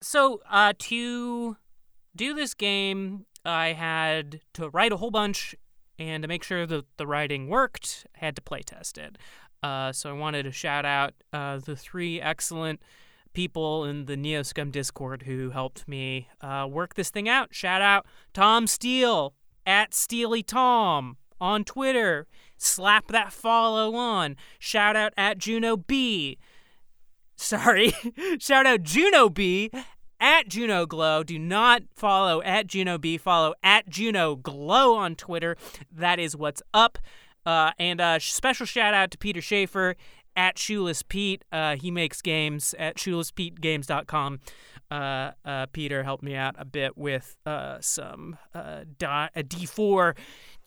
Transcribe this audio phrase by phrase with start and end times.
[0.00, 1.56] so uh, to
[2.16, 5.54] do this game, I had to write a whole bunch,
[5.98, 9.16] and to make sure that the writing worked, I had to play test it.
[9.62, 12.80] Uh, so I wanted to shout out uh, the three excellent
[13.32, 17.54] people in the Neoscum Discord who helped me uh, work this thing out.
[17.54, 19.34] Shout out Tom Steele
[19.66, 22.26] at Steely Tom on Twitter.
[22.56, 24.36] Slap that follow on.
[24.58, 26.38] Shout out at Juno B.
[27.40, 27.94] Sorry.
[28.38, 29.70] Shout out Juno B
[30.20, 31.22] at Juno Glow.
[31.22, 33.16] Do not follow at Juno B.
[33.16, 35.56] Follow at Juno Glow on Twitter.
[35.90, 36.98] That is what's up.
[37.46, 39.96] Uh, and uh, special shout out to Peter Schaefer
[40.36, 41.42] at Shoeless Pete.
[41.50, 44.40] Uh, he makes games at shoelesspetegames.com.
[44.90, 50.14] Uh, uh, Peter helped me out a bit with uh, some uh, di- a D4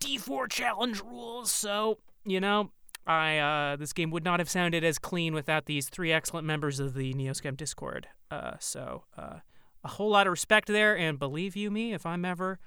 [0.01, 1.51] D4 challenge rules.
[1.51, 2.71] So you know,
[3.05, 6.79] I uh, this game would not have sounded as clean without these three excellent members
[6.79, 8.07] of the Neoscum Discord.
[8.31, 9.39] Uh, so uh,
[9.83, 12.59] a whole lot of respect there, and believe you me, if I'm ever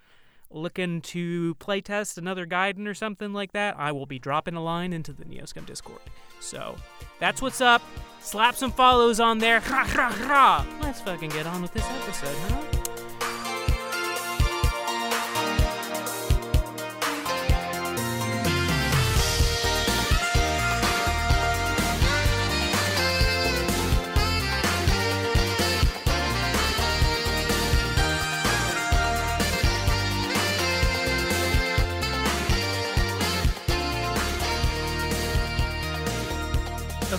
[0.51, 4.93] looking to playtest another Gaiden or something like that, I will be dropping a line
[4.93, 6.01] into the Neoscum Discord.
[6.41, 6.77] So
[7.19, 7.83] that's what's up.
[8.21, 9.61] Slap some follows on there.
[9.67, 10.79] Ha ha ha!
[10.83, 13.06] Let's fucking get on with this episode, huh?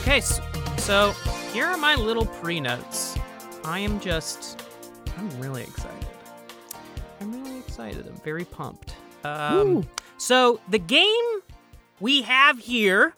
[0.08, 0.42] Okay, so,
[0.78, 1.12] so
[1.52, 3.18] here are my little pre notes.
[3.66, 4.64] I am just,
[5.18, 6.08] I'm really excited.
[7.20, 8.08] I'm really excited.
[8.08, 8.96] I'm very pumped.
[9.26, 9.86] Um,
[10.18, 11.42] so the game
[12.00, 13.16] we have here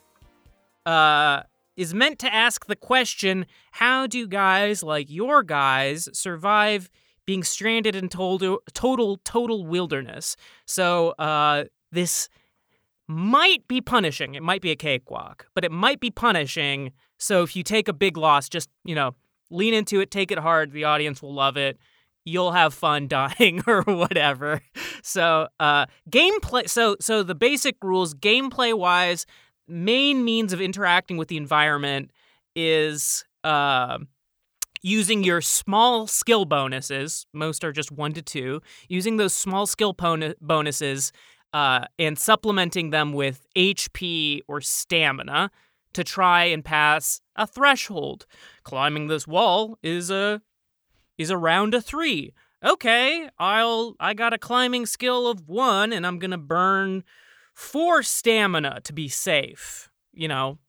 [0.87, 1.43] uh,
[1.77, 6.89] is meant to ask the question how do guys like your guys survive
[7.27, 10.35] being stranded in total, total, total wilderness?
[10.65, 12.29] So uh, this
[13.09, 14.35] might be punishing.
[14.35, 16.91] It might be a cakewalk, but it might be punishing.
[17.17, 19.15] So if you take a big loss, just, you know,
[19.49, 20.71] lean into it, take it hard.
[20.71, 21.79] The audience will love it.
[22.23, 24.61] You'll have fun dying or whatever.
[25.01, 26.69] So, uh, gameplay.
[26.69, 29.25] So, so the basic rules, gameplay wise,
[29.67, 32.11] main means of interacting with the environment
[32.55, 33.97] is uh,
[34.83, 37.25] using your small skill bonuses.
[37.33, 38.61] Most are just one to two.
[38.87, 41.11] Using those small skill bon- bonuses
[41.53, 45.51] uh, and supplementing them with HP or stamina
[45.93, 48.25] to try and pass a threshold.
[48.63, 50.41] Climbing this wall is a
[51.17, 52.33] is around a three.
[52.63, 57.03] Okay, I'll I got a climbing skill of one, and I'm gonna burn
[57.53, 59.89] four stamina to be safe.
[60.13, 60.59] You know,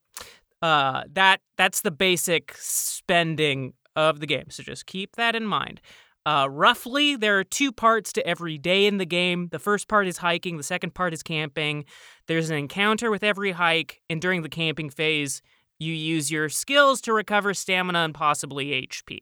[0.62, 4.50] uh, that that's the basic spending of the game.
[4.50, 5.80] So just keep that in mind.
[6.26, 9.48] Uh, roughly, there are two parts to every day in the game.
[9.50, 11.84] The first part is hiking, the second part is camping.
[12.26, 15.40] There's an encounter with every hike, and during the camping phase,
[15.78, 19.20] you use your skills to recover stamina and possibly HP.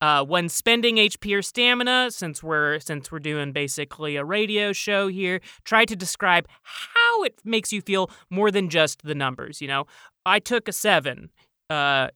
[0.00, 5.08] Uh, when spending HP or stamina, since we're since we're doing basically a radio show
[5.08, 9.60] here, try to describe how it makes you feel more than just the numbers.
[9.60, 9.84] You know,
[10.24, 11.30] I took a seven.
[11.68, 12.08] Uh,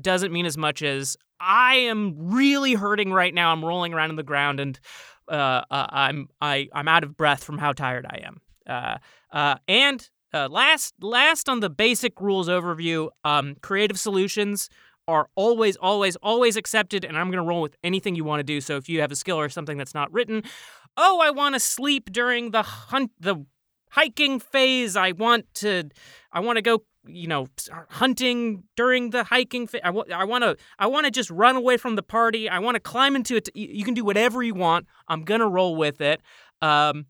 [0.00, 3.52] doesn't mean as much as I am really hurting right now.
[3.52, 4.78] I'm rolling around in the ground and
[5.28, 8.40] uh, uh, I'm I I'm out of breath from how tired I am.
[8.66, 8.98] Uh,
[9.32, 14.68] uh and last last on the basic rules overview, um, creative solutions
[15.06, 18.60] are always always always accepted, and I'm gonna roll with anything you want to do.
[18.60, 20.42] So if you have a skill or something that's not written,
[20.96, 23.44] oh, I want to sleep during the hunt the
[23.90, 24.96] hiking phase.
[24.96, 25.84] I want to
[26.32, 27.48] I want to go you know
[27.90, 31.96] hunting during the hiking fa- I, want to I want to just run away from
[31.96, 32.48] the party.
[32.48, 33.48] I want to climb into it.
[33.54, 34.86] You can do whatever you want.
[35.08, 36.20] I'm going to roll with it.
[36.60, 37.06] Um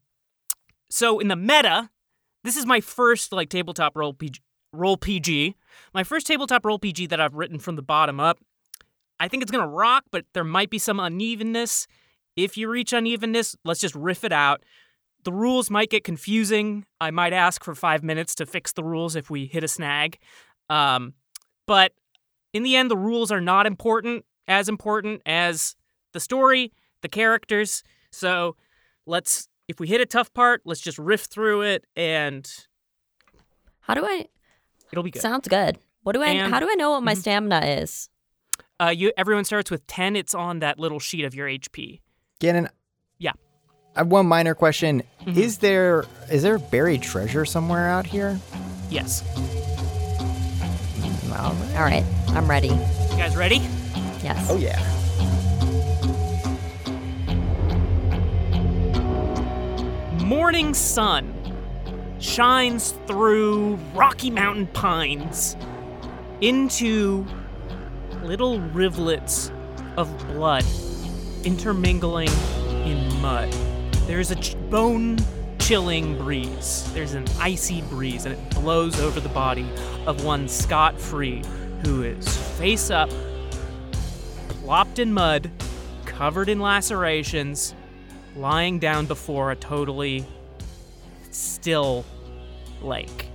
[0.91, 1.91] so in the meta
[2.45, 4.41] this is my first like tabletop role PG,
[5.01, 5.57] PG
[5.93, 8.39] my first tabletop role PG that I've written from the bottom up.
[9.21, 11.87] I think it's going to rock but there might be some unevenness.
[12.37, 14.63] If you reach unevenness let's just riff it out
[15.25, 16.87] the rules might get confusing.
[17.01, 20.19] I might ask for five minutes to fix the rules if we hit a snag.
[20.71, 21.15] Um,
[21.67, 21.93] but
[22.53, 25.77] in the end, the rules are not important, as important as
[26.13, 26.73] the story,
[27.03, 27.83] the characters.
[28.11, 28.57] So
[29.07, 32.51] let's, if we hit a tough part, let's just riff through it and
[33.81, 34.27] How do I?
[34.93, 35.23] it'll be good.
[35.23, 35.79] Sounds good.
[36.03, 36.29] What do I?
[36.29, 37.19] And- how do I know what my Mhm.
[37.19, 38.09] stamina is?
[38.81, 40.15] Uh, you everyone starts with ten.
[40.17, 42.01] It's on that little sheet of your HP.
[42.41, 42.69] Gannon.
[43.99, 45.39] Uh, one minor question: mm-hmm.
[45.39, 48.39] Is there is there buried treasure somewhere out here?
[48.91, 49.25] Yes.
[51.37, 51.77] All right.
[51.77, 52.05] All right.
[52.29, 52.69] I'm ready.
[52.69, 53.57] You guys ready?
[54.23, 54.47] Yes.
[54.49, 54.79] Oh yeah.
[60.25, 61.35] Morning sun
[62.21, 65.57] shines through Rocky Mountain pines
[66.41, 67.27] into
[68.23, 69.51] little rivulets
[69.97, 70.65] of blood
[71.45, 72.29] intermingling
[72.85, 73.55] in mud.
[74.09, 75.19] There's a ch- bone
[75.59, 76.91] chilling breeze.
[76.95, 79.69] There's an icy breeze, and it blows over the body
[80.07, 81.43] of one Scott Free,
[81.85, 82.27] who is
[82.59, 83.11] face up,
[84.49, 85.51] plopped in mud,
[86.07, 87.75] covered in lacerations,
[88.35, 90.25] lying down before a totally
[91.31, 92.07] still
[92.81, 93.29] lake.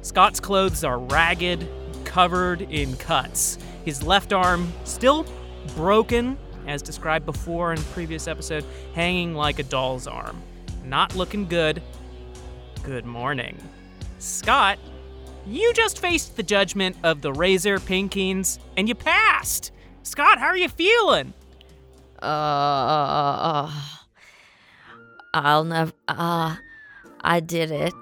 [0.00, 1.68] Scott's clothes are ragged,
[2.04, 3.56] covered in cuts.
[3.84, 5.24] His left arm still
[5.76, 8.64] broken, as described before in previous episode,
[8.94, 10.40] hanging like a doll's arm.
[10.84, 11.82] Not looking good.
[12.82, 13.56] Good morning.
[14.18, 14.78] Scott,
[15.46, 19.72] you just faced the judgment of the Razor Pinkins, and you passed.
[20.02, 21.32] Scott, how are you feeling?
[22.20, 23.70] Uh,
[25.34, 25.92] I'll never.
[26.06, 26.56] Uh,
[27.20, 27.94] I did it.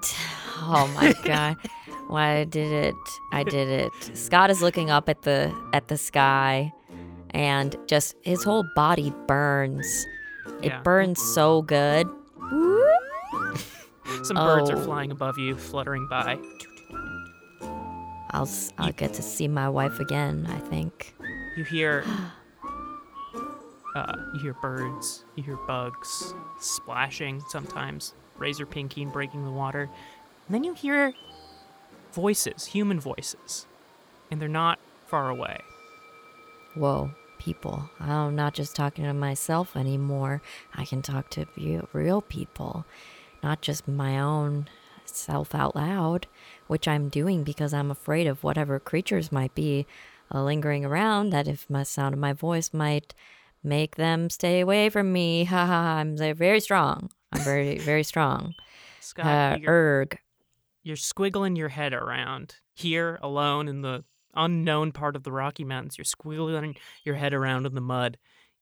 [0.59, 1.57] Oh my god.
[2.07, 2.95] Why I did it?
[3.31, 3.91] I did it.
[4.15, 6.73] Scott is looking up at the at the sky,
[7.31, 10.05] and just his whole body burns.
[10.61, 10.81] It Yeah.
[10.81, 12.07] burns so good.
[14.23, 14.83] Some birds are Oh.
[14.83, 16.37] flying above you, fluttering by.
[18.31, 20.47] I'll I'll get to see my wife again.
[20.49, 21.15] I think.
[21.57, 22.03] You hear
[23.95, 29.89] uh, you hear birds, you hear bugs splashing sometimes, razor pinking breaking the water.
[30.47, 31.13] And then you hear
[32.13, 33.67] voices, human voices.
[34.29, 35.59] And they're not far away.
[36.75, 37.11] Whoa,
[37.41, 37.89] people!
[37.99, 40.41] I'm not just talking to myself anymore.
[40.75, 41.45] I can talk to
[41.91, 42.85] real, people,
[43.41, 44.67] not just my own
[45.05, 46.27] self out loud,
[46.67, 49.87] which I'm doing because I'm afraid of whatever creatures might be
[50.33, 51.31] uh, lingering around.
[51.31, 53.15] That if my sound of my voice might
[53.63, 55.45] make them stay away from me.
[55.49, 55.97] Ha ha!
[55.97, 57.09] I'm they're very strong.
[57.31, 58.53] I'm very very strong.
[58.99, 60.19] Scott, Uh, you're, erg.
[60.83, 64.03] you're squiggling your head around here alone in the
[64.35, 65.97] unknown part of the Rocky Mountains.
[65.97, 68.17] You're squiggling your head around in the mud,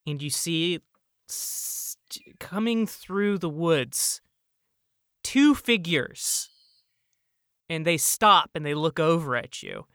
[0.06, 0.80] and you see
[1.27, 4.21] st- coming through the woods
[5.24, 6.50] two figures.
[7.69, 9.86] And they stop and they look over at you.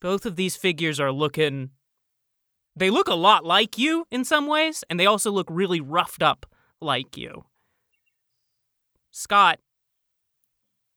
[0.00, 1.70] Both of these figures are looking.
[2.74, 6.22] They look a lot like you in some ways, and they also look really roughed
[6.22, 6.46] up
[6.80, 7.44] like you.
[9.10, 9.60] Scott,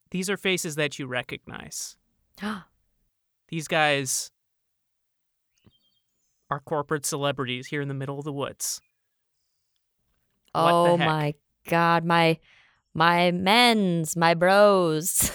[0.09, 1.97] these are faces that you recognize.
[3.51, 4.31] These guys
[6.49, 8.79] are corporate celebrities here in the middle of the woods.
[10.53, 11.07] What the oh heck?
[11.07, 11.33] my
[11.67, 12.39] god, my
[12.93, 15.31] my men's, my bros.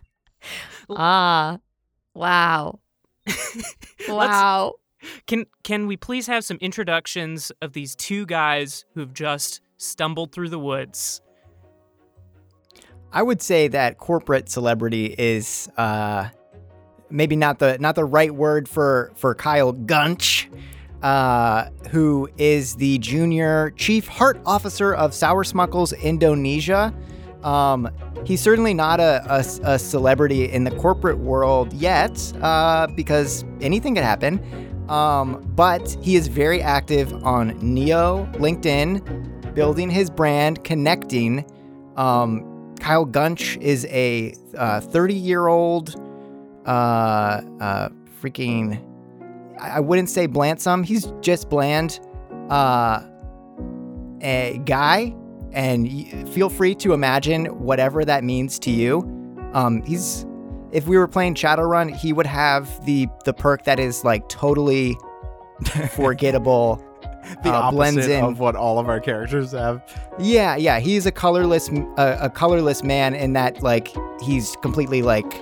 [0.90, 1.58] ah,
[2.14, 2.80] wow,
[4.08, 4.74] wow.
[5.26, 10.48] Can can we please have some introductions of these two guys who've just stumbled through
[10.48, 11.20] the woods?
[13.12, 16.28] I would say that corporate celebrity is uh,
[17.10, 20.48] maybe not the not the right word for for Kyle Gunch,
[21.02, 26.94] uh, who is the junior chief heart officer of Sour Smuckles Indonesia.
[27.42, 27.88] Um,
[28.24, 33.94] he's certainly not a, a, a celebrity in the corporate world yet, uh, because anything
[33.94, 34.40] could happen.
[34.88, 41.44] Um, but he is very active on Neo, LinkedIn, building his brand, connecting.
[41.96, 45.94] Um, Kyle Gunch is a 30 year old,
[46.68, 47.88] uh, uh,
[48.22, 48.82] freaking,
[49.60, 50.82] I wouldn't say blandsome.
[50.82, 52.00] He's just bland,
[52.50, 53.00] uh,
[54.20, 55.14] a guy.
[55.52, 59.00] And y- feel free to imagine whatever that means to you.
[59.54, 60.26] Um, he's,
[60.72, 64.94] if we were playing Shadowrun, he would have the the perk that is like totally
[65.92, 66.84] forgettable.
[67.42, 68.22] the uh, opposite blends in.
[68.24, 69.82] of what all of our characters have.
[70.18, 73.88] Yeah, yeah, he's a colorless uh, a colorless man in that like
[74.20, 75.32] he's completely like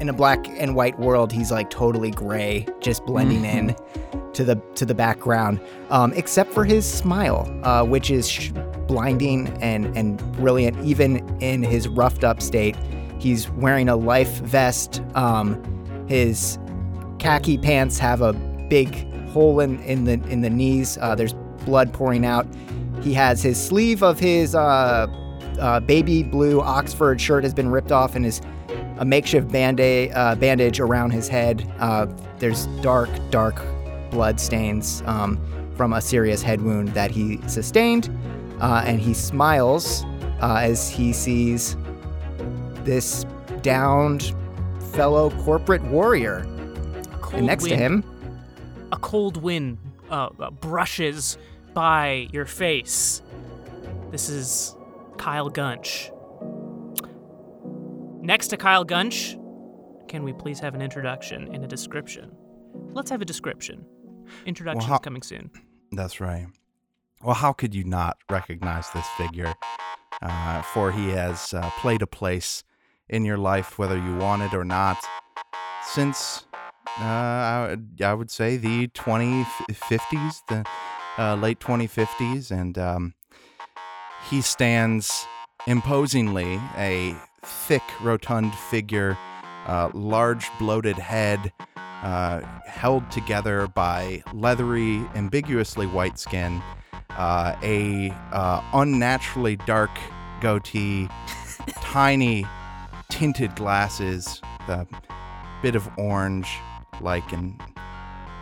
[0.00, 1.30] in a black and white world.
[1.30, 3.76] He's like totally gray, just blending in
[4.32, 5.60] to the to the background.
[5.90, 8.50] Um, except for his smile, uh, which is sh-
[8.86, 12.76] blinding and and brilliant, even in his roughed up state.
[13.18, 15.02] He's wearing a life vest.
[15.14, 15.62] Um,
[16.08, 16.58] his
[17.18, 18.32] khaki pants have a
[18.70, 20.96] big hole in, in the in the knees.
[21.00, 22.46] Uh, there's blood pouring out.
[23.02, 25.06] He has his sleeve of his uh,
[25.58, 28.40] uh, baby blue Oxford shirt has been ripped off, and is
[29.00, 31.66] a makeshift band-aid, uh, bandage around his head.
[31.78, 32.06] Uh,
[32.38, 33.60] there's dark, dark
[34.10, 35.40] blood stains um,
[35.74, 38.10] from a serious head wound that he sustained,
[38.60, 40.04] uh, and he smiles
[40.42, 41.76] uh, as he sees
[42.84, 43.24] this
[43.62, 44.34] downed
[44.92, 46.46] fellow corporate warrior.
[47.32, 48.04] And next to him,
[48.92, 49.78] a cold wind
[50.10, 51.38] uh, uh, brushes
[51.72, 53.22] by your face.
[54.10, 54.76] This is
[55.16, 56.10] Kyle Gunch.
[58.22, 59.38] Next to Kyle Gunch,
[60.08, 62.30] can we please have an introduction and a description?
[62.92, 63.86] Let's have a description.
[64.44, 65.50] Introduction's how- coming soon.
[65.92, 66.46] That's right.
[67.22, 69.54] Well, how could you not recognize this figure?
[70.22, 72.62] Uh, for he has uh, played a place
[73.08, 74.98] in your life, whether you want it or not,
[75.82, 76.44] since
[76.98, 80.66] uh, I, would, I would say the 2050s, the
[81.18, 83.14] uh, late 2050s, and um,
[84.28, 85.26] he stands
[85.66, 89.16] imposingly, a thick, rotund figure,
[89.66, 96.62] uh, large, bloated head, uh, held together by leathery, ambiguously white skin,
[97.10, 99.90] uh, a uh, unnaturally dark
[100.40, 101.08] goatee,
[101.82, 102.46] tiny
[103.10, 104.86] tinted glasses, the
[105.62, 106.48] bit of orange,
[107.00, 107.58] like an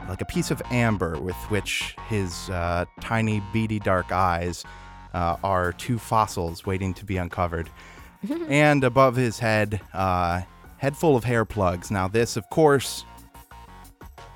[0.08, 4.64] like a piece of amber with which his uh, tiny beady dark eyes
[5.12, 7.68] uh, are two fossils waiting to be uncovered.
[8.48, 10.42] and above his head, uh,
[10.78, 11.90] head full of hair plugs.
[11.90, 13.04] Now, this, of course,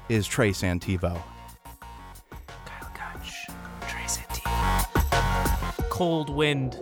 [0.09, 1.21] is Trey Santivo.
[2.65, 3.49] Kyle Gunch,
[3.89, 4.19] Trace
[5.91, 6.81] Cold wind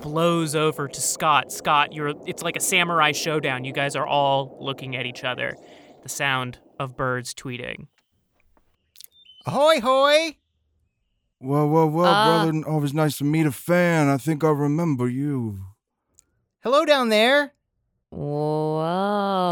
[0.00, 1.50] blows over to Scott.
[1.52, 3.64] Scott, you're it's like a samurai showdown.
[3.64, 5.56] You guys are all looking at each other.
[6.02, 7.86] The sound of birds tweeting.
[9.46, 10.36] Ahoy, hoy!
[11.40, 12.68] Well, well, well, Uh, brother.
[12.68, 14.08] Always nice to meet a fan.
[14.08, 15.60] I think I remember you.
[16.62, 17.52] Hello down there.
[18.10, 19.46] Whoa.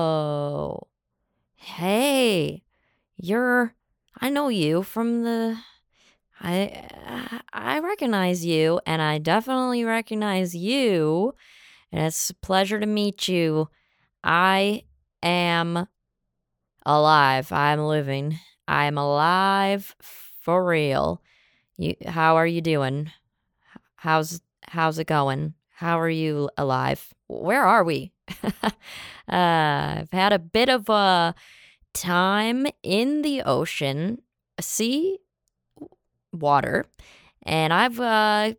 [1.54, 2.64] Hey,
[3.16, 3.74] you're.
[4.20, 5.58] I know you from the.
[6.40, 11.34] I uh, I recognize you, and I definitely recognize you.
[11.92, 13.68] And it's a pleasure to meet you.
[14.24, 14.82] I
[15.22, 15.86] am
[16.84, 17.52] alive.
[17.52, 18.38] I'm living.
[18.66, 21.22] I'm alive for real.
[21.76, 23.10] You how are you doing?
[23.96, 25.54] How's how's it going?
[25.84, 27.12] How are you alive?
[27.26, 28.10] Where are we?
[28.42, 28.70] uh,
[29.28, 31.34] I've had a bit of a
[31.92, 34.22] time in the ocean,
[34.58, 35.18] sea,
[36.32, 36.86] water,
[37.42, 38.54] and I've uh,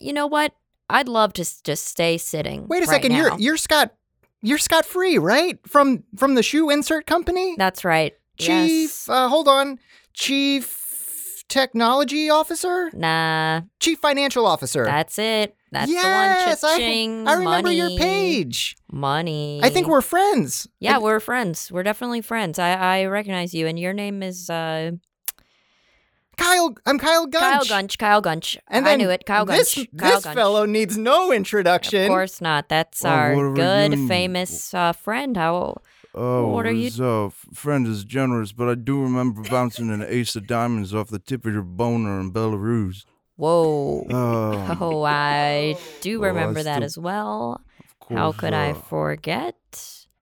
[0.00, 0.54] you know what?
[0.88, 2.66] I'd love to just stay sitting.
[2.66, 3.12] Wait a right second.
[3.12, 3.18] now.
[3.18, 3.92] You're you're Scott.
[4.40, 5.58] You're Scott Free, right?
[5.68, 7.56] From from the shoe insert company.
[7.58, 8.14] That's right.
[8.38, 8.48] Chief.
[8.48, 9.06] Yes.
[9.06, 9.78] Uh, hold on.
[10.14, 12.90] Chief Technology Officer.
[12.94, 14.86] Nah, Chief Financial Officer.
[14.86, 15.57] that's it.
[15.70, 16.70] That's yes, the one.
[16.70, 18.76] I, Cha-ching, I remember your page.
[18.90, 19.60] Money.
[19.62, 20.66] I think we're friends.
[20.80, 21.70] Yeah, I- we're friends.
[21.70, 22.58] We're definitely friends.
[22.58, 24.92] I, I recognize you, and your name is uh,
[26.36, 26.74] Kyle.
[26.86, 27.42] I'm Kyle Gunch.
[27.42, 27.98] Kyle Gunch.
[27.98, 28.56] Kyle Gunch.
[28.68, 29.26] And I knew it.
[29.26, 29.74] Kyle Gunch.
[29.74, 30.34] This Kyle this Gunch.
[30.36, 32.02] fellow needs no introduction.
[32.04, 32.68] Of course not.
[32.68, 35.36] That's Well, our whatever good, you- famous uh, friend.
[35.36, 35.76] How?
[36.14, 40.02] Oh, What are you- his, uh, friend is generous, but I do remember bouncing an
[40.06, 43.04] ace of diamonds off the tip of your boner in Belarus.
[43.38, 44.04] Whoa.
[44.10, 47.62] Uh, Oh, I do Oh, I remember that still- as well.
[48.10, 49.54] of How course, could I forget?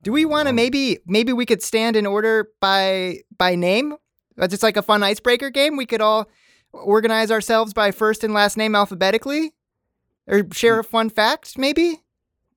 [0.03, 3.97] Do we want to maybe maybe we could stand in order by by name?
[4.37, 5.77] That's just like a fun icebreaker game.
[5.77, 6.29] We could all
[6.73, 9.53] organize ourselves by first and last name alphabetically,
[10.27, 12.03] or share a fun fact, maybe.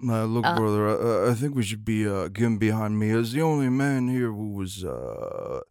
[0.04, 0.84] Uh, look, Uh, brother,
[1.28, 4.32] I, I think we should be uh, getting behind me as the only man here
[4.32, 5.62] who was uh,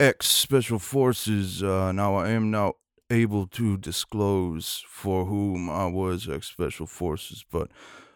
[0.00, 1.62] ex special forces.
[1.62, 2.74] Uh, now I am now
[3.10, 7.70] able to disclose for whom I was ex special forces, but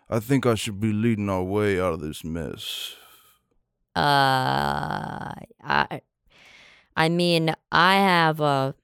[0.08, 2.94] I think I should be leading our way out of this mess.
[3.96, 5.32] Uh,
[5.62, 6.00] I,
[6.96, 8.74] I mean, I have a,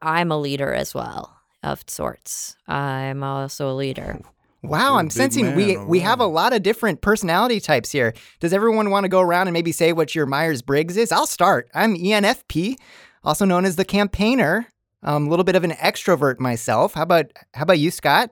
[0.00, 2.56] I'm a leader as well, of sorts.
[2.66, 4.20] I'm also a leader.
[4.64, 8.14] Wow, I'm sensing we we have a lot of different personality types here.
[8.40, 11.12] Does everyone want to go around and maybe say what your Myers Briggs is?
[11.12, 11.68] I'll start.
[11.74, 12.78] I'm ENFP,
[13.24, 14.68] also known as the campaigner.
[15.02, 16.94] Um, a little bit of an extrovert myself.
[16.94, 18.30] How about how about you, Scott?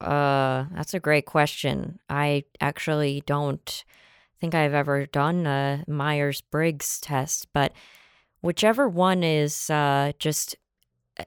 [0.00, 1.98] Uh, that's a great question.
[2.08, 3.84] I actually don't
[4.40, 7.72] think I've ever done a Myers Briggs test, but
[8.40, 10.56] whichever one is uh, just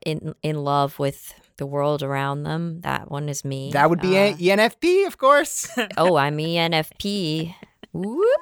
[0.06, 3.72] in in love with the world around them, that one is me.
[3.74, 5.68] That would be Uh, ENFP, of course.
[5.98, 7.56] oh, I'm ENFP.
[7.94, 8.42] Whoop.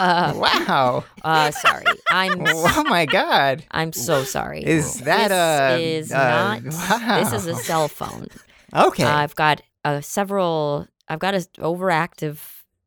[0.00, 0.32] Uh,
[0.68, 1.04] wow.
[1.22, 1.84] uh, sorry.
[2.10, 3.64] I'm oh my God.
[3.70, 4.64] I'm so sorry.
[4.64, 8.28] Is that this a is uh, not this is a cell phone.
[8.74, 9.04] okay?
[9.04, 12.38] I've got uh, several I've got a overactive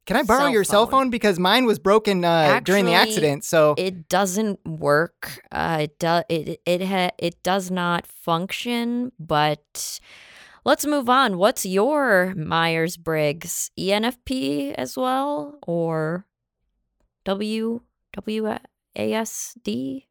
[0.05, 1.09] Can I borrow cell your cell phone.
[1.09, 3.43] because mine was broken uh, during the accident?
[3.43, 5.41] So it doesn't work.
[5.51, 6.23] Uh, it does.
[6.29, 9.11] It it ha- it does not function.
[9.19, 9.99] But
[10.65, 11.37] let's move on.
[11.37, 16.25] What's your Myers Briggs ENFP as well, or
[17.27, 17.81] W
[18.13, 18.48] W
[18.96, 20.07] A S D?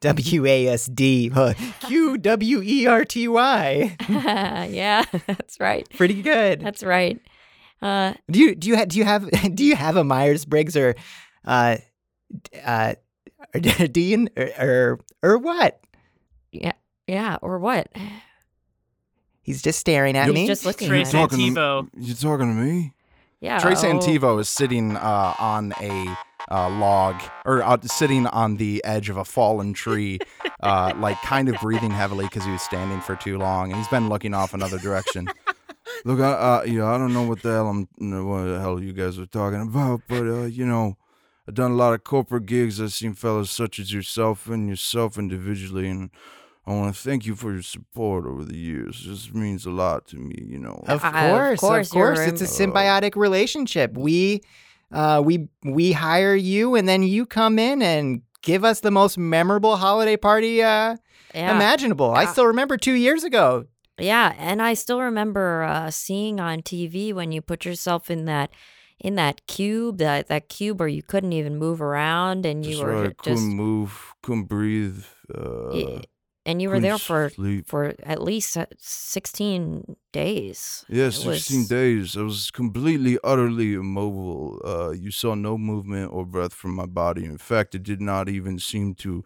[0.00, 1.32] W A S D.
[1.86, 3.96] Q W E R T Y.
[4.70, 5.88] yeah, that's right.
[5.96, 6.60] Pretty good.
[6.60, 7.18] That's right.
[7.80, 10.76] Uh, Do you do you have do you have do you have a Myers Briggs
[10.76, 10.94] or
[11.46, 11.78] uh
[12.62, 12.94] uh
[13.54, 15.80] or Dean or, or or what?
[16.52, 16.72] yeah,
[17.06, 17.88] yeah, or what?
[19.40, 20.46] He's just staring at He's me.
[20.46, 21.18] just looking Trace at it.
[21.30, 21.88] talking to- Antivo.
[21.96, 22.92] You talking to me?
[23.40, 23.58] Yeah.
[23.58, 26.16] Trace oh, Antivo is sitting uh, on a
[26.50, 30.18] uh, log, or uh, sitting on the edge of a fallen tree,
[30.60, 33.88] uh, like kind of breathing heavily because he was standing for too long, and he's
[33.88, 35.28] been looking off another direction.
[36.04, 37.88] Look, I, uh, yeah, I don't know what the hell I'm,
[38.26, 40.96] what the hell you guys are talking about, but uh, you know,
[41.46, 42.80] I've done a lot of corporate gigs.
[42.80, 46.10] I've seen fellas such as yourself and yourself individually, and
[46.68, 49.06] I want to thank you for your support over the years.
[49.06, 50.84] This means a lot to me, you know.
[50.86, 53.96] Of Uh, of course, of course, course, it's a in- symbiotic relationship.
[53.96, 54.42] We,
[54.92, 59.16] uh, we we hire you, and then you come in and give us the most
[59.16, 60.96] memorable holiday party uh,
[61.34, 61.54] yeah.
[61.56, 62.10] imaginable.
[62.10, 63.64] I still remember two years ago.
[63.98, 68.50] Yeah, and I still remember uh, seeing on TV when you put yourself in that
[69.00, 72.84] in that cube, that that cube where you couldn't even move around, and you Just
[72.84, 75.04] were right, just couldn't move, couldn't breathe.
[75.34, 76.02] Uh, y-
[76.48, 77.68] and you were there for sleep.
[77.68, 77.82] for
[78.14, 80.84] at least uh, sixteen days.
[80.88, 82.16] Yeah, 16 was- days.
[82.16, 84.60] I was completely, utterly immobile.
[84.64, 87.24] Uh, you saw no movement or breath from my body.
[87.24, 89.22] In fact, it did not even seem to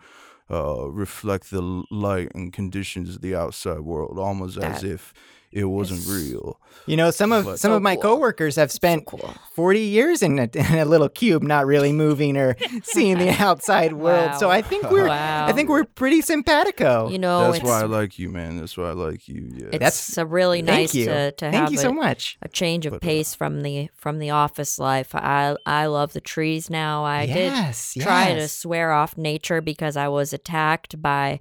[0.51, 5.13] uh, reflect the light and conditions of the outside world, almost as if
[5.53, 6.59] it wasn't is real.
[6.87, 8.17] You know, some of But- some So of my cool.
[8.17, 9.35] coworkers have spent so cool.
[9.55, 13.93] 40 years in a, in a little cube, not really moving or seeing the outside
[13.93, 14.35] world.
[14.39, 15.47] So I think we're Wow.
[15.47, 17.09] I think we're pretty simpatico.
[17.11, 18.57] You know, That's it's, why I like you, man.
[18.57, 19.49] That's why I like you.
[19.55, 19.67] Yeah.
[19.67, 21.05] it's That's- a really Thank nice you.
[21.07, 22.37] to to Thank have you a, so much.
[22.43, 25.15] a change of But, uh, pace from the from the office life.
[25.15, 27.05] I I love the trees now.
[27.05, 31.39] I did yes, try to swear off nature because I was attacked by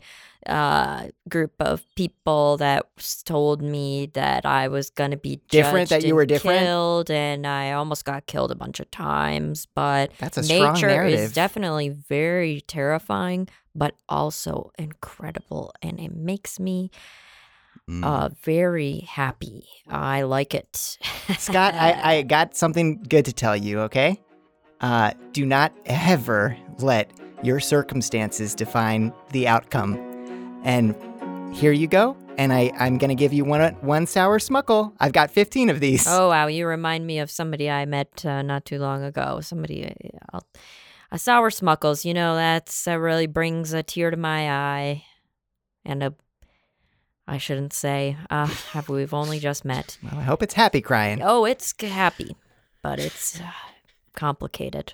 [0.48, 2.86] a group of people that
[3.26, 6.60] told me that I was going to be Different, that you were different?
[6.66, 9.68] killed, and I almost got killed a bunch of times.
[9.74, 11.20] But That's a strong nature narrative.
[11.20, 16.92] is definitely very terrifying, but also incredible, and it makes me
[17.90, 18.04] Mm.
[18.06, 19.66] uh very happy.
[19.90, 20.98] I like it.
[21.40, 24.22] Scott, I, I got something good to tell you, okay?
[24.82, 27.12] Uh, do not ever let
[27.44, 29.98] your circumstances define the outcome.
[30.64, 30.96] And
[31.56, 32.16] here you go.
[32.38, 34.94] And I, I'm going to give you one, one sour smuckle.
[35.00, 36.08] I've got 15 of these.
[36.08, 39.42] Oh wow, you remind me of somebody I met uh, not too long ago.
[39.42, 40.48] Somebody, uh, I'll-
[41.12, 42.06] a sour smuckles.
[42.06, 45.04] You know, that's that really brings a tear to my eye,
[45.84, 46.14] and a.
[47.28, 48.16] I shouldn't say.
[48.30, 49.98] Uh, have we've only just met?
[50.02, 51.22] Well, I hope it's happy crying.
[51.22, 52.38] Oh, it's happy,
[52.82, 53.52] but it's uh,
[54.16, 54.94] complicated.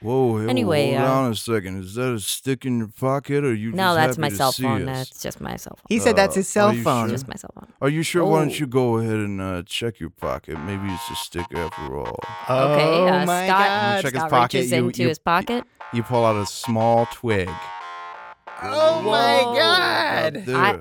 [0.00, 1.82] Whoa, hey, Anyway, hold uh, on a second.
[1.82, 4.36] Is that a stick in your pocket, or you No, just that's happy my to
[4.36, 4.88] cell phone.
[4.88, 5.08] us?
[5.08, 5.84] That's just my cell phone.
[5.88, 7.06] He said that's Uh, his cell phone.
[7.06, 7.08] sure?
[7.08, 7.66] Just my cell phone.
[7.82, 8.24] Are you sure?
[8.24, 8.38] Why Oh.
[8.42, 10.56] don't you go ahead and uh, check your pocket?
[10.60, 12.20] Maybe it's a stick after all.
[12.48, 14.02] Okay, Oh uh, my Scott, God.
[14.02, 15.64] Check his Scott pocket, reaches you- into you- his pocket.
[15.92, 17.48] You pull out a small twig.
[18.62, 20.46] Oh my God.
[20.48, 20.80] Right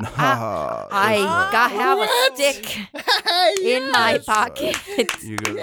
[0.00, 2.10] Nah, I got have What?
[2.10, 2.78] a stick
[3.62, 4.26] in my Yes.
[4.26, 4.76] pocket.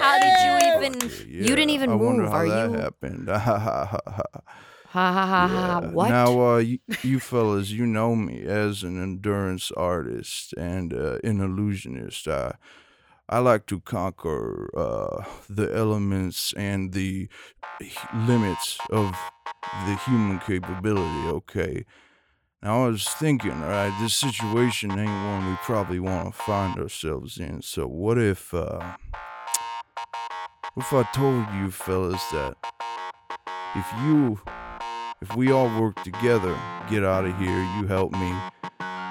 [0.00, 1.10] How did you even?
[1.28, 2.32] You didn't even I wonder move.
[2.32, 2.74] how Are that you?
[2.80, 3.28] happened.
[3.38, 4.40] Ha ha ha ha!
[5.36, 5.80] Yeah.
[5.92, 6.08] What?
[6.08, 11.40] Now, uh, you, you fellas, you know me as an endurance artist and uh, an
[11.40, 12.26] illusionist.
[12.28, 12.54] I,
[13.28, 17.28] I like to conquer uh, the elements and the
[17.80, 19.32] h- limits of
[19.72, 21.28] the human capability.
[21.28, 21.84] Okay.
[22.62, 26.78] Now I was thinking, all right, this situation ain't one we probably want to find
[26.78, 27.62] ourselves in.
[27.62, 28.96] So what if, uh,
[30.74, 32.56] what if I told you fellas that
[33.76, 34.40] if you
[35.20, 36.56] if we all work together,
[36.88, 38.32] get out of here, you help me,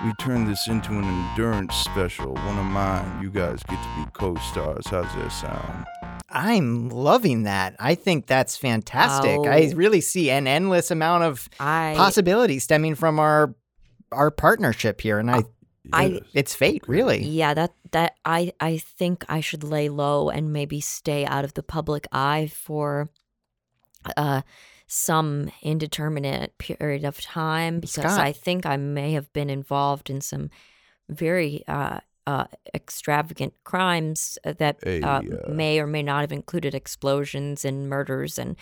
[0.05, 3.21] we turn this into an endurance special, one of mine.
[3.21, 4.87] You guys get to be co stars.
[4.87, 5.85] How's that sound?
[6.29, 7.75] I'm loving that.
[7.79, 9.39] I think that's fantastic.
[9.47, 9.75] I Oh.
[9.75, 13.55] really see an endless amount of I possibilities stemming from our
[14.11, 15.43] our partnership here, and I
[15.93, 16.21] I- Yes.
[16.33, 17.23] it's fate, really.
[17.23, 21.53] yeah that that I I think I should lay low and maybe stay out of
[21.53, 23.07] the public eye for
[24.17, 24.41] uh
[24.87, 28.19] some indeterminate period of time because Scott.
[28.19, 30.49] I think I may have been involved in some
[31.09, 32.43] very uh uh,
[32.75, 38.37] extravagant crimes that Hey, uh, uh, may or may not have included explosions and murders,
[38.37, 38.55] and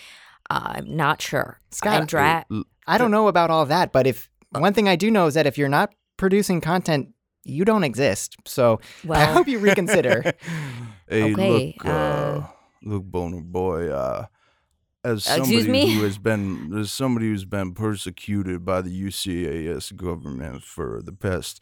[0.49, 1.60] uh, I'm not sure.
[1.71, 4.88] Scott, and dra- L- I don't know about all that, but if Uh, one thing
[4.88, 7.10] I do know is that if you're not producing content,
[7.43, 8.36] you don't exist.
[8.45, 10.21] So I hope you reconsider.
[11.10, 12.47] hey, Okay, look, uh, uh,
[12.84, 13.89] look, boner boy.
[13.89, 14.25] Uh,
[15.04, 15.93] as Uh, somebody me?
[15.95, 21.62] who has been as somebody who's been persecuted by the UCAS government for the past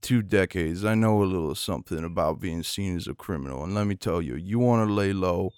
[0.00, 3.64] two decades, I know a little something about being seen as a criminal.
[3.64, 5.52] And let me tell you, you want to lay low.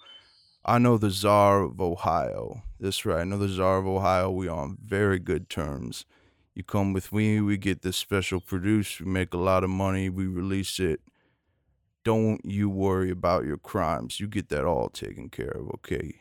[0.65, 2.63] I know the Czar of Ohio.
[2.79, 3.21] That's right.
[3.21, 4.31] I know the Czar of Ohio.
[4.31, 6.05] We are on very good terms.
[6.55, 10.07] You come with me, we get this special produced, we make a lot of money,
[10.09, 11.01] we release it.
[12.03, 14.19] Don't you worry about your crimes.
[14.19, 16.19] You get that all taken care of, okay?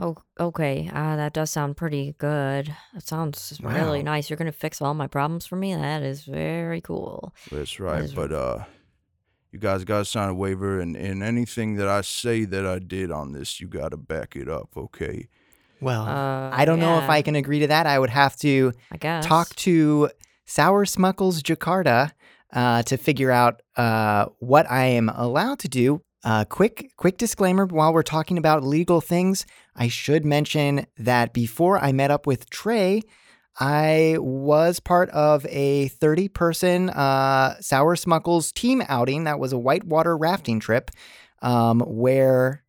[0.00, 0.88] Oh, okay.
[0.92, 2.72] Uh, that does sound pretty good.
[2.94, 4.30] That sounds really nice.
[4.30, 5.74] You're gonna fix all my problems for me.
[5.74, 7.34] That is very cool.
[7.50, 8.04] That's right.
[8.04, 8.64] is- But uh
[9.50, 13.10] you guys gotta sign a waiver and, and anything that I say that I did
[13.10, 15.28] on this, you gotta back it up, okay?
[15.80, 17.86] Well, Uh, I don't know if yeah, I can agree to that.
[17.86, 19.24] I would have to I guess.
[19.24, 20.10] talk to
[20.46, 22.12] Sour Smuckles Jakarta
[22.52, 26.02] uh, to figure out uh, what I am allowed to do.
[26.24, 31.78] Uh, quick, quick disclaimer: while we're talking about legal things, I should mention that before
[31.78, 33.02] I met up with Trey,
[33.60, 39.24] I was part of a 30-person uh, Sour Smuckles team outing.
[39.24, 40.90] That was a whitewater rafting trip
[41.42, 42.64] um, where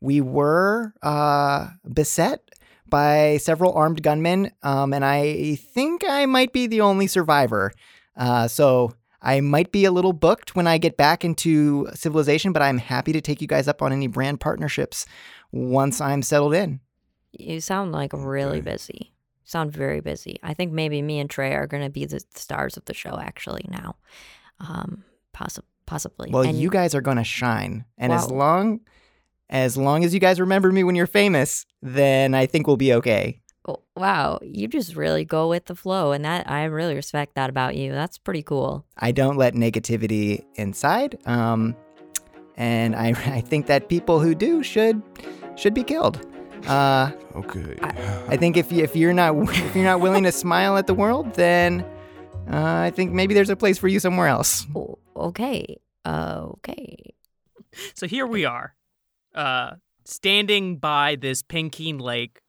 [0.00, 2.40] we were uh, beset
[2.88, 7.72] by several armed gunmen, um, and I think I might be the only survivor.
[8.16, 12.62] Uh, so I might be a little booked when I get back into civilization, but
[12.62, 15.06] I'm happy to take you guys up on any brand partnerships
[15.50, 16.80] once I'm settled in.
[17.32, 18.70] You sound like really Okay.
[18.72, 19.12] busy.
[19.44, 20.38] Sound very busy.
[20.42, 23.66] I think maybe me and Trey are gonna be the stars of the show actually
[23.68, 23.96] now.
[24.60, 25.04] Um,
[25.34, 26.30] possi- possibly.
[26.30, 28.80] Well, And you guys are going to shine, and as long
[29.50, 32.92] as long as you guys remember me when you're famous, then I think we'll be
[32.94, 33.40] okay.
[33.98, 37.74] Wow, you just really go with the flow, and that I really respect that about
[37.76, 37.92] you.
[37.92, 38.86] That's pretty cool.
[38.96, 41.74] I don't let negativity inside, um,
[42.56, 43.08] and I
[43.38, 45.02] I think that people who do should
[45.56, 46.24] should be killed.
[46.66, 47.76] Uh, Okay.
[48.28, 50.94] I think if you, if you're not if you're not willing to smile at the
[50.94, 51.84] world, then
[52.50, 54.66] uh, I think maybe there's a place for you somewhere else.
[55.16, 56.96] Okay, uh, okay.
[57.94, 58.74] So here we are,
[59.34, 62.40] uh, standing by this Pinkeen Lake.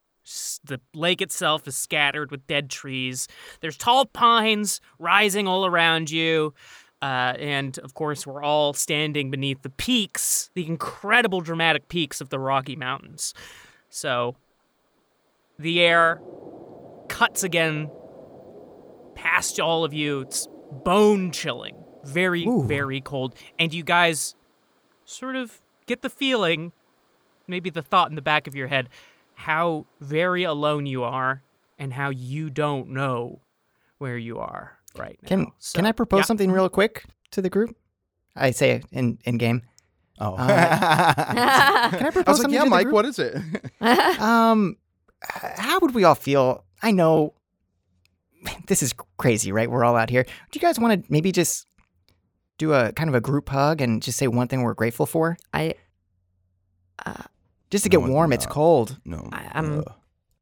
[0.64, 3.28] The lake itself is scattered with dead trees.
[3.62, 6.54] There's tall pines rising all around you.
[7.02, 12.30] Uh, and of course, we're all standing beneath the peaks, the incredible dramatic peaks of
[12.30, 13.34] the Rocky Mountains.
[13.90, 14.36] So
[15.58, 16.22] the air
[17.08, 17.90] cuts again
[19.16, 20.22] past all of you.
[20.22, 22.64] It's bone chilling, very, Ooh.
[22.64, 23.34] very cold.
[23.58, 24.36] And you guys
[25.06, 26.72] sort of get the feeling,
[27.48, 28.90] maybe the thought in the back of your head,
[29.40, 31.42] how very alone you are
[31.78, 33.40] and how you don't know
[33.98, 35.28] where you are right now.
[35.30, 36.24] Can So, can I propose yeah.
[36.26, 37.74] something real quick to the group?
[38.36, 39.62] I say it in in game.
[40.20, 40.36] Oh.
[40.36, 40.46] Uh,
[41.16, 42.94] Can I I propose was like, something yeah, to the Mike, group?
[42.96, 43.38] what is it?
[44.20, 44.76] Um,
[45.22, 46.66] how would we all feel?
[46.84, 47.34] I know
[48.68, 49.72] this is crazy, right?
[49.72, 50.24] We're all out here.
[50.24, 51.66] Do you guys want to maybe just
[52.58, 55.38] do a kind of a group hug and just say one thing we're grateful for?
[55.54, 55.76] I,
[57.06, 57.24] uh,
[57.70, 58.34] Just to get warm.
[58.34, 58.52] It's no.
[58.52, 58.98] cold.
[59.06, 59.30] no.
[59.32, 59.92] I- I'm- uh,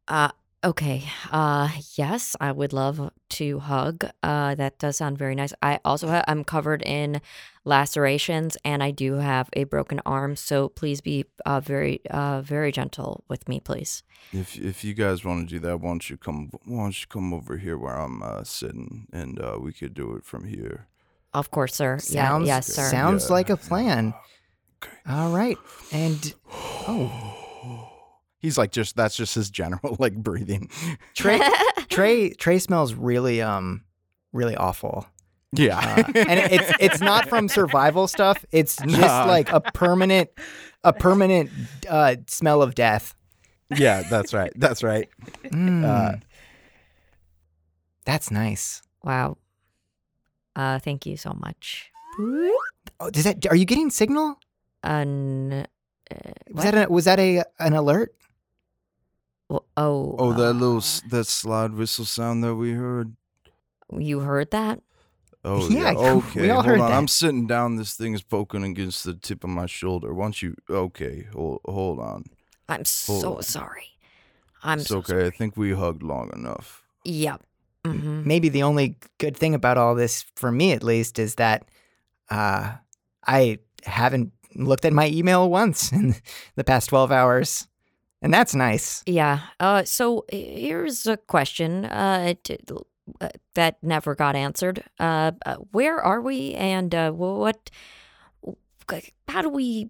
[0.10, 0.32] Uh,
[0.64, 1.04] okay.
[1.32, 4.06] Uh, yes, I would love to hug.
[4.24, 5.54] Uh, that does sound very nice.
[5.62, 7.20] I also ha- I'm covered in
[7.66, 10.36] lacerations and I do have a broken arm.
[10.38, 14.04] So please be uh very uh very gentle with me, please.
[14.32, 16.50] if if you guys want to do that, why don't you come?
[16.66, 20.16] Why don't you come over here where I'm uh, sitting, and uh, we could do
[20.18, 20.88] it from here.
[21.34, 21.98] Of course, sir.
[22.00, 22.90] Sounds yeah, yes, sir.
[22.90, 23.34] sounds Yeah.
[23.38, 24.14] like a plan.
[24.84, 24.96] Okay.
[25.08, 25.58] All right,
[25.92, 26.34] and
[26.88, 27.94] oh,
[28.40, 30.70] He's like just that's just his general like breathing.
[31.16, 31.40] Trey
[31.90, 33.84] Trey Trey smells really um
[34.34, 35.08] really awful.
[35.54, 35.80] Yeah.
[35.80, 38.46] Uh, and it's it's not from survival stuff.
[38.52, 39.26] It's just No.
[39.28, 40.30] like a permanent
[40.84, 41.50] a permanent
[41.90, 43.16] uh, smell of death.
[43.76, 44.52] yeah, that's right.
[44.56, 45.10] That's right.
[45.46, 45.84] Mm.
[45.84, 46.18] Uh,
[48.06, 48.82] That's nice.
[49.04, 49.38] wow.
[50.56, 51.92] Uh, thank you so much.
[53.00, 53.46] Oh, does that?
[53.48, 54.40] Are you getting signal?
[54.88, 55.68] Un-
[56.10, 56.16] uh,
[56.54, 58.16] Was that a, was that a an alert?
[59.50, 59.64] what?
[59.76, 63.16] oh Oh, that uh, little that slide whistle sound that we heard.
[63.92, 64.80] you heard that?
[65.44, 66.14] Oh Yeah, yeah.
[66.14, 66.50] we Okay.
[66.50, 66.92] all hold heard on.
[66.92, 66.98] that.
[66.98, 67.76] I'm sitting down.
[67.76, 70.14] This thing is poking against the tip of my shoulder.
[70.14, 72.24] Once you okay, hold hold on.
[72.70, 73.44] I'm so on.
[73.44, 73.88] sorry.
[74.64, 75.08] I'm it's so okay.
[75.14, 75.26] sorry.
[75.28, 76.84] I think we hugged long enough.
[77.04, 77.42] Yep.
[77.86, 81.66] hmm Maybe the only good thing about all this, for me at least, is that
[82.30, 82.74] uh,
[83.26, 86.16] I haven't looked at my email once in
[86.56, 87.68] the past twelve hours,
[88.22, 89.04] and that's nice.
[89.06, 89.40] Yeah.
[89.60, 92.58] Uh, so here's a question uh, t-
[93.22, 94.84] uh, that never got answered.
[95.00, 97.70] Uh, uh, where are we, and uh, what?
[99.28, 99.90] How do we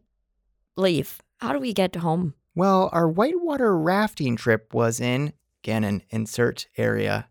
[0.75, 1.21] leave?
[1.37, 2.33] How do we get home?
[2.55, 7.27] Well, our whitewater rafting trip was in Gannon insert area.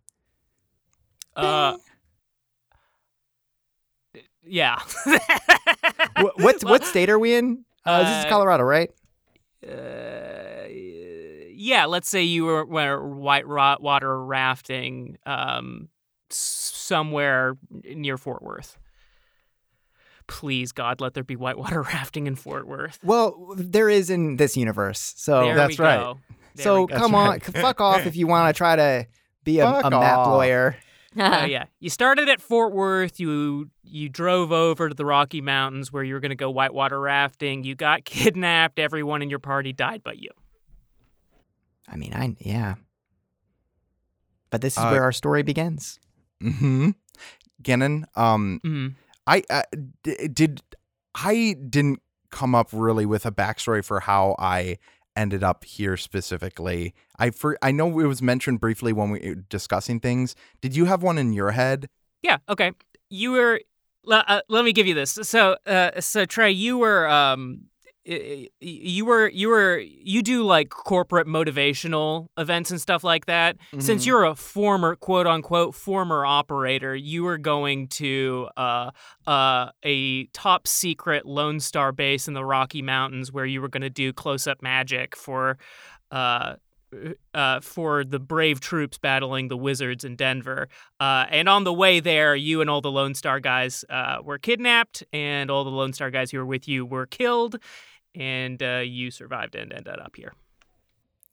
[1.34, 1.76] Uh,
[4.46, 4.78] yeah.
[6.20, 7.64] What what, what state are we in?
[7.84, 8.90] Uh, this is Uh, Colorado, right?
[9.66, 10.66] uh,
[11.58, 15.88] yeah, let's say you were, were white ro- water rafting um,
[16.30, 18.76] somewhere near Fort Worth.
[20.28, 22.98] Please, God, let there be whitewater rafting in Fort Worth.
[23.02, 25.14] Well, there is in this universe.
[25.16, 26.00] So there that's we right.
[26.00, 26.18] go.
[26.56, 26.96] There so we go.
[26.98, 29.06] come on, fuck off if you want to try to
[29.44, 30.26] be a, a map off.
[31.14, 31.30] Lawyer.
[31.42, 33.18] Oh yeah, you started at Fort Worth.
[33.20, 37.00] You you drove over to the Rocky Mountains where you were going to go whitewater
[37.00, 37.64] rafting.
[37.64, 38.78] You got kidnapped.
[38.78, 40.30] Everyone in your party died but you.
[41.88, 42.74] I mean, I yeah.
[44.50, 45.98] But this is Uh, where our story begins.
[46.42, 46.90] Mm-hmm.
[47.62, 48.94] Gannon, um, Mm.
[49.26, 49.62] I uh,
[50.02, 50.60] d- did
[51.14, 54.78] I didn't come up really with a backstory for how I
[55.16, 56.94] ended up here specifically.
[57.18, 60.36] I for I know it was mentioned briefly when we were discussing things.
[60.60, 61.88] Did you have one in your head?
[62.22, 62.38] Yeah.
[62.48, 62.72] Okay.
[63.08, 63.60] You were.
[64.08, 65.18] Uh, let me give you this.
[65.22, 67.62] So, uh, so Trey, you were, um,
[68.60, 73.56] you were, you were, you do like corporate motivational events and stuff like that.
[73.78, 74.06] Since Mhm.
[74.06, 78.90] you're a former, quote unquote, former operator, you were going to uh,
[79.26, 83.82] uh, a top secret Lone Star base in the Rocky Mountains where you were going
[83.82, 85.58] to do close up magic for.
[86.10, 86.54] Uh,
[87.34, 90.68] uh, for the brave troops battling the wizards in Denver.
[91.00, 94.38] Uh, and on the way there, you and all the Lone Star guys uh, were
[94.38, 97.56] kidnapped, and all the Lone Star guys who were with you were killed,
[98.16, 100.32] and uh, you survived and ended up here.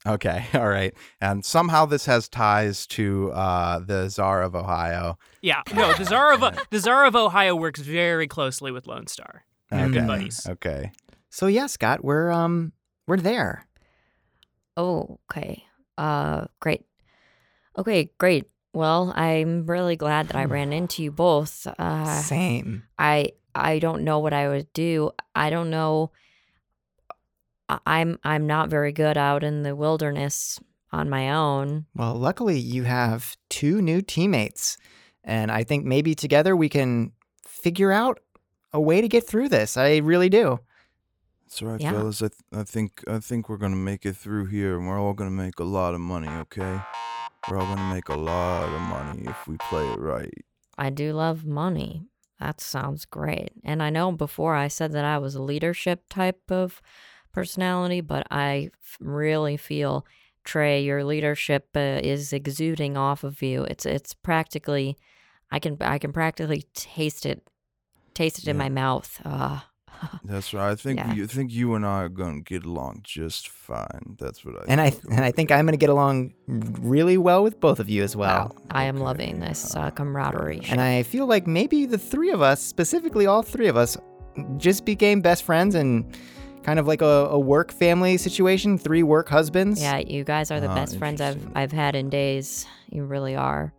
[0.05, 0.93] Okay, all right.
[1.21, 5.17] And somehow this has ties to uh, the Czar of Ohio.
[5.41, 9.45] Yeah, no, the Czar of the Czar of Ohio works very closely with Lone Star.
[9.71, 9.93] They're Okay.
[9.93, 10.45] good buddies.
[10.47, 10.91] Okay.
[11.29, 12.73] So yeah, Scott, we're um
[13.07, 13.65] we're there.
[14.75, 15.63] Oh, okay.
[15.97, 16.83] Uh, great.
[17.77, 18.45] Okay, great.
[18.73, 21.67] Well, I'm really glad that I ran into you both.
[21.77, 22.83] Uh, Same.
[22.97, 25.11] I I don't know what I would do.
[25.35, 26.11] I don't know.
[27.69, 30.59] I- I'm I'm not very good out in the wilderness
[30.91, 31.85] on my own.
[31.95, 34.77] Well, luckily you have two new teammates,
[35.23, 37.11] and I think maybe together we can
[37.47, 38.19] figure out
[38.73, 39.77] a way to get through this.
[39.77, 40.59] I really do.
[41.45, 41.91] That's right, Yeah.
[41.91, 42.21] fellas.
[42.21, 45.13] I, th- I think I think we're gonna make it through here, and we're all
[45.13, 46.27] gonna make a lot of money.
[46.27, 46.79] Okay,
[47.49, 50.33] we're all gonna make a lot of money if we play it right.
[50.77, 52.07] I do love money.
[52.39, 53.51] That sounds great.
[53.63, 56.81] And I know before I said that I was a leadership type of
[57.33, 58.69] personality, but I
[58.99, 60.05] really feel
[60.43, 63.63] Trey, your leadership uh, is exuding off of you.
[63.63, 64.97] It's it's practically,
[65.51, 67.47] I can I can practically taste it,
[68.13, 69.21] taste it in my mouth.
[69.25, 69.59] Uh,
[70.25, 70.71] That's right.
[70.71, 71.13] I think Yeah.
[71.13, 74.17] you I think you and I are gonna get along just fine.
[74.19, 75.13] That's what I And I think.
[75.13, 78.13] and I think I'm going to get along really well with both of you as
[78.15, 78.49] well.
[78.53, 79.05] wow, I am okay.
[79.05, 80.61] loving this uh, camaraderie.
[80.69, 83.95] And I feel like maybe the three of us, specifically all three of us,
[84.57, 86.03] just became best friends and
[86.63, 89.81] kind of like a, a work family situation, three work husbands.
[89.81, 91.45] yeah, you guys are the Ah, best friends I've.
[91.55, 92.65] I've had in days.
[92.89, 93.73] You really are.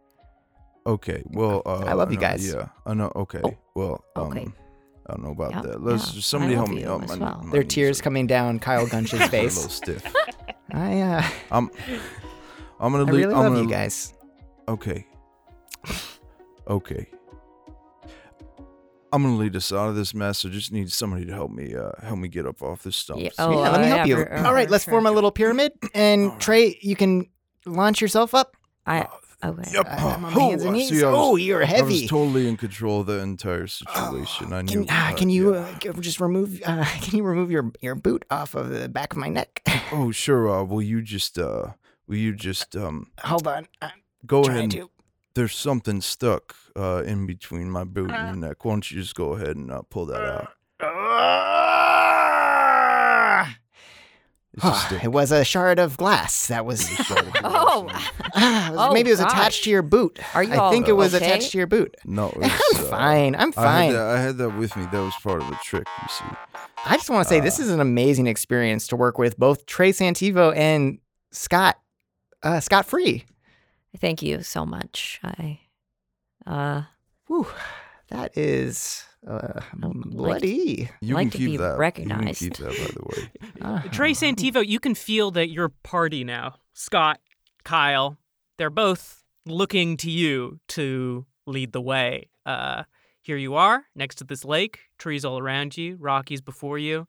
[0.86, 1.22] Okay.
[1.30, 2.46] Well, uh, I love you know- guys.
[2.52, 2.68] Yeah.
[2.86, 3.10] I know.
[3.16, 3.40] Okay.
[3.42, 4.04] Oh, well.
[4.16, 4.46] Um, okay.
[5.06, 5.82] I don't know about Yep, that.
[5.82, 7.06] Let's yeah, somebody I help me you up.
[7.08, 7.40] My- well.
[7.44, 9.56] my Their knees tears are- coming down Kyle Gunch's face.
[9.56, 9.72] a little face.
[9.72, 10.14] stiff.
[10.72, 11.70] I uh, I'm.
[12.80, 13.14] I'm gonna I leave.
[13.26, 14.12] really I'm love gonna, you guys.
[14.68, 15.06] Okay.
[16.68, 17.06] Okay.
[19.14, 20.44] I'm gonna lead us out of this mess.
[20.44, 21.74] I just need somebody to help me.
[21.74, 23.20] Uh, help me get up off this stump.
[23.20, 24.24] Yeah, oh, yeah, let me uh, help yeah, you.
[24.24, 26.40] for- uh, All right, let's form a little pyramid, and All right.
[26.40, 27.26] Trey, you can
[27.64, 28.56] launch yourself up.
[28.86, 29.06] I
[29.44, 29.70] okay.
[29.72, 29.86] Yep.
[29.88, 30.88] I- I'm on Oh, hands and I knees.
[30.88, 31.80] see, was- oh, you're heavy.
[31.98, 34.52] I was totally in control of the entire situation.
[34.52, 34.84] I knew.
[34.84, 35.60] Can, ah, uh, can you yeah.
[35.90, 36.60] uh, just remove?
[36.66, 39.62] Uh, can you remove your your boot off of the back of my neck?
[39.92, 40.48] Oh, sure.
[40.48, 41.38] Uh, will you just?
[41.38, 41.74] Uh,
[42.08, 42.74] will you just?
[42.74, 43.68] Um, Hold on.
[43.80, 43.92] I'm
[44.26, 44.60] go ahead.
[44.64, 44.90] And, to.
[45.34, 46.56] There's something stuck.
[46.76, 48.64] Uh, in between my boot and your neck.
[48.64, 50.48] Why don't you just go ahead and uh, pull that out?
[54.54, 56.80] It's just a- it was a shard of glass that was.
[56.80, 57.86] it's a shard of glass Oh,
[58.34, 59.32] Ah, it was- Oh, maybe it was gosh.
[59.32, 60.18] attached to your boot.
[60.34, 61.24] Are you I all think it was okay?
[61.24, 61.94] attached to your boot.
[62.04, 63.34] No, it I'm uh, fine.
[63.36, 63.92] I'm I had, fine.
[63.92, 64.86] that, I had that with me.
[64.90, 66.24] That was part of the trick, you see.
[66.84, 69.92] I just want to say this is an amazing experience to work with both Trey
[69.92, 70.98] Santivo and
[71.30, 71.78] Scott
[72.42, 73.24] uh, Scott Free.
[73.98, 75.20] Thank you so much.
[75.22, 75.60] I
[76.46, 76.82] uh
[77.26, 77.46] Whew,
[78.08, 80.90] that is uh, like- bloody.
[81.00, 81.78] You Like can to keep be that.
[81.78, 82.42] recognized.
[82.42, 83.30] You can keep that, by the way.
[83.62, 87.18] Uh, Trey Santivo, you can feel that your party now, Scott,
[87.64, 88.18] Kyle,
[88.58, 92.28] they're both looking to you to lead the way.
[92.44, 92.82] Uh,
[93.22, 97.06] here you are next to this lake, trees all around you, Rockies before you.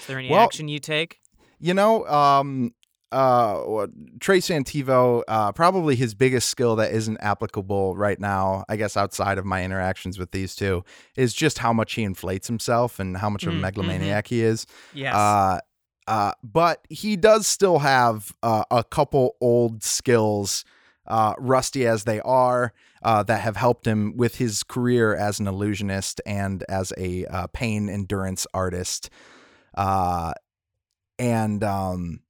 [0.00, 1.20] Is there any Well- action you take?
[1.58, 2.74] You know, um,
[3.12, 3.86] uh,
[4.20, 9.38] Trey Santivo, uh, probably his biggest skill that isn't applicable right now, I guess, outside
[9.38, 10.84] of my interactions with these two,
[11.16, 13.62] is just how much he inflates himself and how much of a Mm, mhm.
[13.62, 14.66] megalomaniac he is.
[14.94, 15.14] Yes.
[15.14, 15.60] Uh,
[16.06, 20.64] uh, but he does still have uh, a couple old skills,
[21.06, 25.46] uh, rusty as they are, uh, that have helped him with his career as an
[25.48, 29.08] illusionist and as a uh, pain endurance artist.
[29.74, 30.32] Uh,
[31.18, 32.20] and um,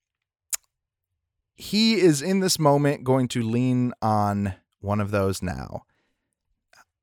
[1.60, 5.84] he is in this moment going to lean on one of those now.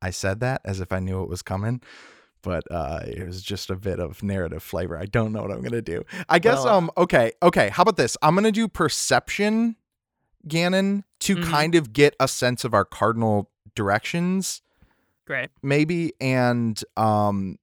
[0.02, 1.82] I said that as if I knew it was coming
[2.44, 4.98] but uh, it was just a bit of narrative flavor.
[4.98, 6.04] I don't know what I'm gonna do.
[6.30, 7.68] I guess Well, um okay okay.
[7.70, 8.16] How about this?
[8.22, 9.76] I'm gonna do perception,
[10.48, 11.44] Gannon, to Mhm.
[11.44, 14.62] kind of get a sense of our cardinal directions,
[15.26, 15.50] Great.
[15.62, 17.58] maybe, and um.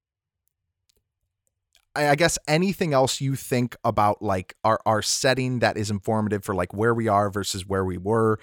[1.97, 6.55] I guess anything else you think about like our our setting that is informative for
[6.55, 8.39] like where we are versus where we were,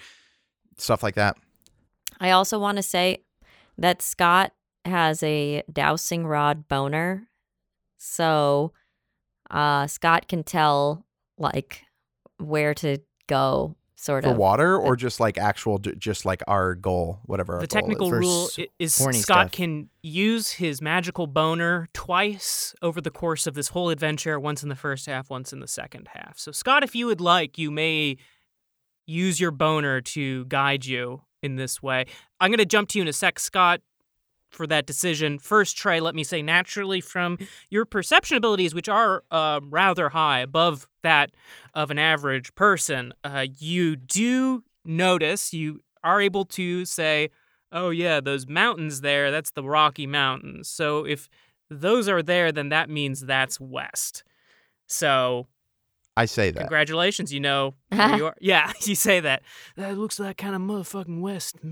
[0.78, 1.36] stuff like that.
[2.20, 3.24] I also want to say
[3.78, 4.52] that Scott
[4.84, 7.28] has a dowsing rod boner.
[7.98, 8.72] So
[9.50, 11.04] uh Scott can tell
[11.38, 11.84] like
[12.38, 14.36] where to go sort For of.
[14.36, 17.54] water or just like actual, just like our goal, whatever.
[17.54, 17.82] Our the goal is.
[17.82, 19.52] technical rule s- i- is Scott stuff.
[19.52, 24.68] can use his magical boner twice over the course of this whole adventure, once in
[24.68, 26.36] the first half, once in the second half.
[26.36, 28.16] So, Scott, if you would like, you may
[29.06, 32.06] use your boner to guide you in this way.
[32.40, 33.80] I'm going to jump to you in a sec, Scott,
[34.52, 35.38] for that decision.
[35.38, 37.38] First, Trey, let me say, naturally, from
[37.70, 41.30] your perception abilities, which are uh, rather high, above that
[41.74, 47.30] of an average person, uh, you do notice, you are able to say,
[47.72, 50.68] oh, yeah, those mountains there, that's the Rocky Mountains.
[50.68, 51.28] So if
[51.70, 54.24] those are there, then that means that's west.
[54.86, 55.46] So
[56.16, 56.60] I say that.
[56.60, 58.36] congratulations, you know you are.
[58.40, 59.42] Yeah, you say that.
[59.76, 61.66] That looks like kind of motherfucking west to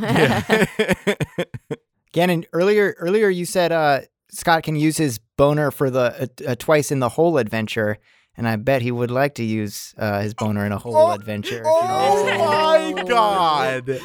[0.00, 1.76] me.
[2.12, 6.54] Gannon, earlier earlier you said uh, Scott can use his boner for the uh, uh,
[6.58, 7.98] twice in the whole adventure,
[8.36, 11.10] and I bet he would like to use uh, his boner in a whole Oh,
[11.10, 11.62] adventure.
[11.66, 14.00] Oh my god!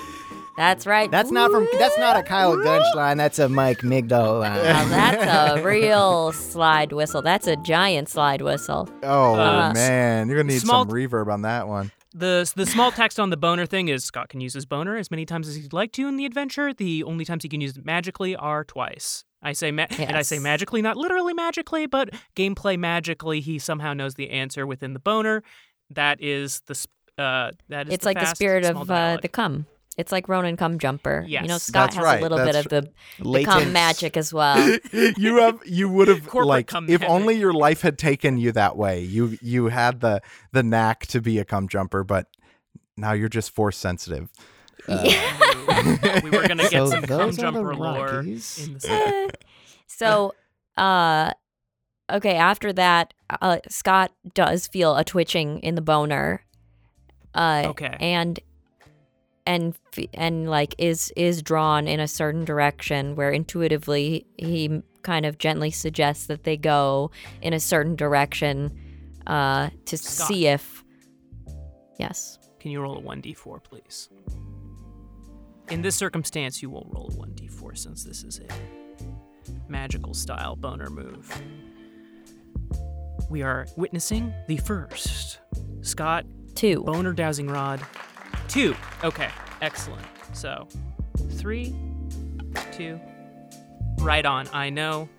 [0.57, 1.09] That's right.
[1.09, 3.17] That's not from that's not a Kyle Gunch line.
[3.17, 4.63] That's a Mike Migdal line.
[4.63, 7.21] Now that's a real slide whistle.
[7.21, 8.87] That's a giant slide whistle.
[9.01, 11.91] Oh Uh, man, you're gonna need small- some reverb on that one.
[12.13, 15.09] The the small text on the boner thing is Scott can use his boner as
[15.09, 16.73] many times as he'd like to in the adventure.
[16.73, 19.25] The only times he can use it magically are twice.
[19.41, 23.41] I say ma- and I say magically, not literally magically, but gameplay magically.
[23.41, 25.43] He somehow knows the answer within the boner.
[25.89, 26.85] That is the
[27.17, 29.65] uh that is It's like the spirit of uh, the cum.
[29.97, 31.23] It's like Ronan cum jumper.
[31.27, 32.19] You know, Scott That's has right.
[32.19, 32.89] a little bit That's of the,
[33.31, 34.57] the cum magic as well.
[34.91, 37.09] you have you would have Corporate like cum if magic.
[37.09, 39.01] only your life had taken you that way.
[39.01, 42.27] You you had the the knack to be a cum jumper, but
[42.97, 44.29] now you're just force sensitive.
[44.87, 48.79] Yeah, we were gonna get So some cum those are the jumper lore in the
[48.79, 49.37] second.
[49.87, 50.33] so,
[50.75, 51.31] uh,
[52.11, 56.45] okay, after that, uh, Scott does feel a twitching in the boner.
[57.33, 57.95] Uh, Okay.
[57.99, 58.39] And
[59.45, 59.77] and
[60.13, 65.69] and like is is drawn in a certain direction where intuitively he kind of gently
[65.71, 68.71] suggests that they go in a certain direction
[69.27, 70.27] uh to Scott.
[70.27, 70.83] see if
[71.99, 74.09] yes Can you roll a 1d4, please?
[75.69, 78.47] In this circumstance, you will roll a 1d4 since this is a
[79.69, 81.41] magical style boner move.
[83.29, 85.39] We are witnessing the first
[85.81, 86.25] Scott
[86.55, 87.81] two boner dowsing rod.
[88.47, 88.75] Two.
[89.03, 89.29] Okay,
[89.61, 90.05] excellent.
[90.33, 90.67] So,
[91.31, 91.75] three,
[92.71, 92.99] two,
[93.99, 94.47] right on.
[94.53, 95.09] I know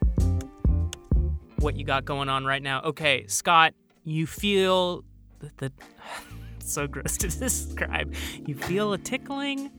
[1.59, 2.83] what you got going on right now.
[2.83, 5.05] Okay, Scott, you feel
[5.39, 5.73] the, the
[6.59, 8.15] so gross to describe.
[8.47, 9.71] You feel a tickling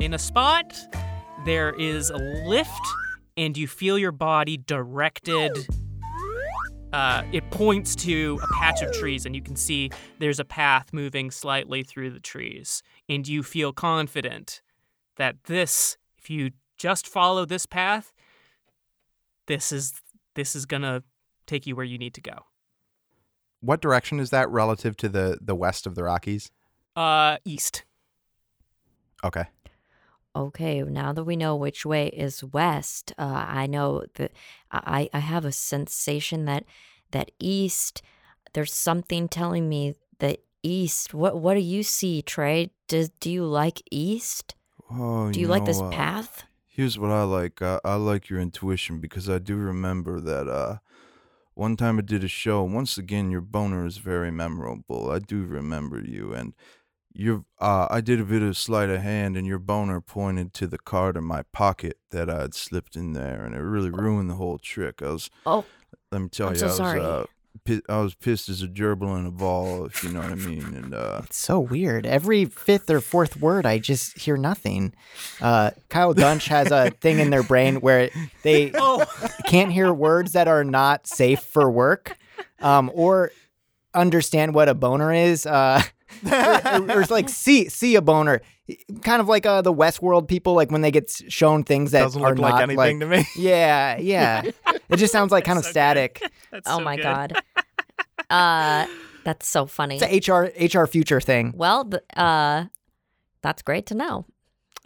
[0.00, 0.76] in a spot.
[1.44, 2.70] There is a lift,
[3.36, 5.66] and you feel your body directed.
[6.94, 9.90] Uh, it points to a patch of trees, and you can see
[10.20, 12.84] there's a path moving slightly through the trees.
[13.08, 14.62] And you feel confident
[15.16, 18.12] that this, if you just follow this path,
[19.46, 19.94] this is
[20.36, 21.02] this is gonna
[21.48, 22.44] take you where you need to go.
[23.60, 26.52] What direction is that relative to the the west of the Rockies?
[26.94, 27.82] Uh, east.
[29.24, 29.46] Okay.
[30.36, 34.32] Okay, now that we know which way is west, uh, I know that
[34.72, 36.64] I, I have a sensation that
[37.12, 38.02] that east.
[38.52, 41.14] There's something telling me that east.
[41.14, 42.70] What what do you see, Trey?
[42.88, 44.56] Does do you like east?
[44.90, 46.44] Oh, Do you like this uh, path?
[46.66, 47.62] Here's what I like.
[47.62, 50.78] I, I like your intuition because I do remember that uh,
[51.54, 52.64] one time I did a show.
[52.64, 55.10] Once again, your boner is very memorable.
[55.10, 56.54] I do remember you, and
[57.14, 60.66] your uh, I did a bit of sleight of hand, and your boner pointed to
[60.66, 64.28] the card in my pocket that I had slipped in there, and it really ruined
[64.28, 65.00] the whole trick.
[65.02, 65.64] I was, Oh,
[66.10, 67.00] let me tell I'm you, so I was, sorry.
[67.00, 67.24] uh,
[67.64, 70.34] pi- I was pissed as a gerbil in a ball, if you know what I
[70.34, 70.64] mean.
[70.74, 72.04] And uh, It's so weird.
[72.04, 74.92] Every fifth or fourth word, I just hear nothing.
[75.40, 78.10] Uh, Kyle Gunch has a thing in their brain where
[78.42, 79.04] they Oh,
[79.46, 82.18] can't hear words that are not safe for work,
[82.60, 83.30] um, or
[83.94, 85.46] understand what a boner is.
[85.46, 85.80] Uh,
[86.24, 88.40] or, or- or it's like see see a boner,
[89.02, 92.22] kind of like uh, the Westworld people, like when they get shown things that Doesn't
[92.22, 93.26] are look like not anything to me.
[93.36, 94.42] Yeah, yeah.
[94.88, 96.20] It just sounds like kind of So static.
[96.50, 97.02] that's oh so my good.
[97.02, 97.42] god.
[98.30, 98.86] Uh,
[99.24, 99.98] that's so funny.
[100.00, 100.52] It's a HR
[100.82, 101.52] HR future thing.
[101.56, 102.66] Well, th- uh,
[103.42, 104.26] that's great to know.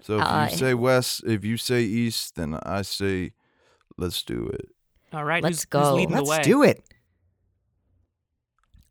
[0.03, 3.33] so if Uh, you say west, if you say east, then I say,
[3.97, 4.69] let's do it.
[5.13, 5.81] All right, Let's who's, go.
[5.85, 6.29] Who's leading the way?
[6.37, 6.83] Let's do it.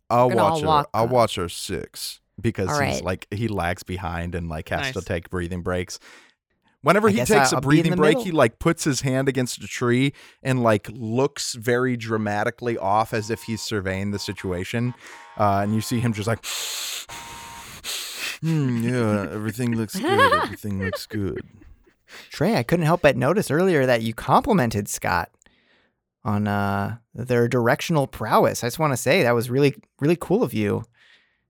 [0.09, 0.67] I'll gonna all watch her.
[0.67, 2.21] walk I'll watch her six.
[2.39, 3.03] Because All he's right.
[3.03, 5.99] like he lags behind and like has to take breathing breaks.
[6.81, 8.23] Whenever I he takes I'll a breathing break, middle.
[8.25, 10.13] he like puts his hand against a tree
[10.43, 14.93] and like looks very dramatically off as if he's surveying the situation.
[15.37, 16.45] Uh, and you see him just like
[18.41, 20.43] Hmm, yeah, everything looks good.
[20.43, 21.41] Everything looks good.
[22.29, 25.31] Trey, I couldn't help but notice earlier that you complimented Scott
[26.23, 28.63] on uh, their directional prowess.
[28.63, 30.83] I just want to say that was really, really cool of you.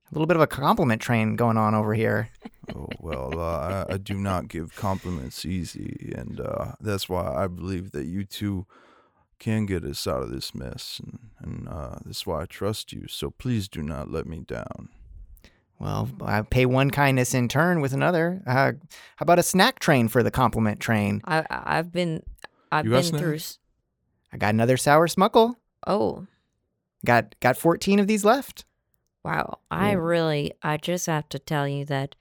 [0.10, 2.30] A little bit of a compliment train going on over here.
[2.76, 7.48] Oh well, uh, I, I do not give compliments easy, and uh, that's why I
[7.48, 8.66] believe that you two
[9.40, 13.08] can get us out of this mess, and, and uh, that's why I trust you.
[13.08, 14.90] So please do not let me down.
[15.80, 18.42] Well, I pay one kindness in turn with another.
[18.48, 18.74] Uh, how
[19.24, 21.22] about a snack train for the compliment train?
[21.26, 22.24] I I've been
[22.72, 23.38] I've You been through.
[23.40, 23.44] snacks?
[23.54, 23.60] s-
[24.34, 25.56] I got another sour smuckle.
[25.86, 26.26] Oh
[27.06, 28.66] Got got 14 of these left.
[29.28, 29.60] Wow!
[29.70, 32.16] I really I just have to tell you that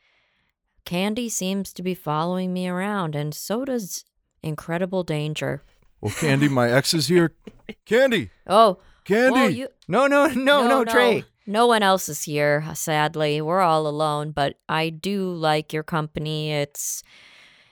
[0.84, 4.04] Candy seems to be following me around, and so does
[4.42, 5.62] Incredible Danger.
[6.00, 7.32] Well, Candy, my ex is here.
[7.86, 9.32] Candy, Oh, Candy.
[9.32, 11.24] well, you, No, no, no, no, Trey.
[11.46, 13.40] No one else is here, sadly.
[13.40, 16.52] We're all alone, but I do like your company.
[16.52, 17.02] It's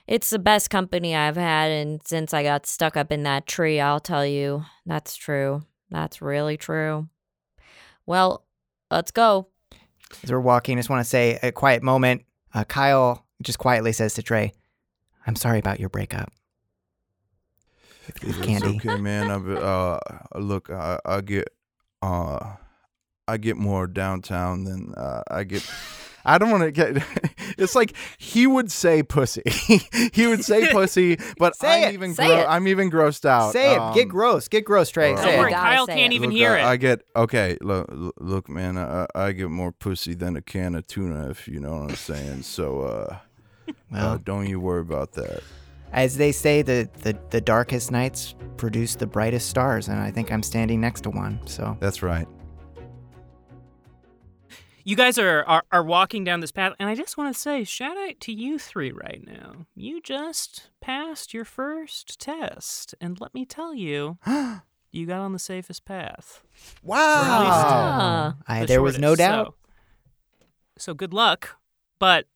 [0.07, 3.79] it's the best company I've had and since I got stuck up in that tree,
[3.79, 4.63] I'll tell you.
[4.85, 5.63] That's true.
[5.89, 7.09] That's really true.
[8.05, 8.44] Well,
[8.95, 9.47] let's go.
[10.23, 12.23] As we're walking, I just want to say a quiet moment.
[12.53, 14.53] Uh, Kyle just quietly says to Trey,
[15.27, 16.31] I'm sorry about your breakup.
[18.07, 18.77] With, with It's Candy.
[18.77, 19.29] okay, man.
[19.29, 19.99] I uh,
[20.35, 21.49] look, I, I get
[22.01, 22.53] uh,
[23.27, 25.69] I get more downtown than uh, I get.
[26.25, 27.03] I don't want to get.
[27.57, 29.41] It's like he would say pussy.
[30.11, 31.93] he would say pussy, but Say I'm it.
[31.93, 33.53] even Say gro- I'm even grossed out.
[33.53, 33.93] Say it.
[33.93, 34.49] Get Um, gross.
[34.49, 35.09] Get gross, Trey.
[35.09, 35.39] Don't Say Don't it.
[35.39, 36.15] worry, Kyle say can't it.
[36.17, 36.63] even look, hear I, it.
[36.65, 37.57] I get okay.
[37.61, 37.87] Look,
[38.19, 38.77] look, man.
[38.77, 41.95] I, I get more pussy than a can of tuna, if you know what I'm
[41.95, 42.41] saying.
[42.41, 43.17] So, uh,
[43.69, 45.41] uh, Well, don't you worry about that.
[45.93, 50.29] as they say, the, the, the darkest nights produce the brightest stars, and I think
[50.29, 51.39] I'm standing next to one.
[51.45, 52.27] So That's right.
[54.87, 57.63] You guys are, are are walking down this path, and I just want to say,
[57.63, 59.65] shout out to you three right now.
[59.75, 64.19] You just passed your first test, and let me tell you,
[64.91, 66.43] you got on the safest path.
[66.83, 66.99] Wow.
[67.01, 68.35] Ah.
[68.47, 69.55] I, The there was no doubt.
[70.37, 70.45] So,
[70.77, 71.57] so good luck,
[71.97, 72.27] but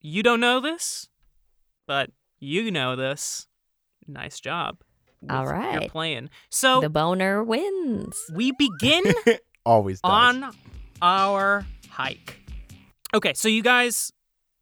[0.00, 1.08] you don't know this,
[1.86, 3.46] but you know this.
[4.08, 4.78] Nice job.
[5.30, 5.88] All with Your right.
[5.88, 6.30] plan.
[6.50, 8.16] So the boner wins.
[8.34, 9.04] we begin
[9.64, 10.10] Always does.
[10.10, 10.52] on
[11.00, 12.40] our hike.
[13.14, 14.12] Okay, so you guys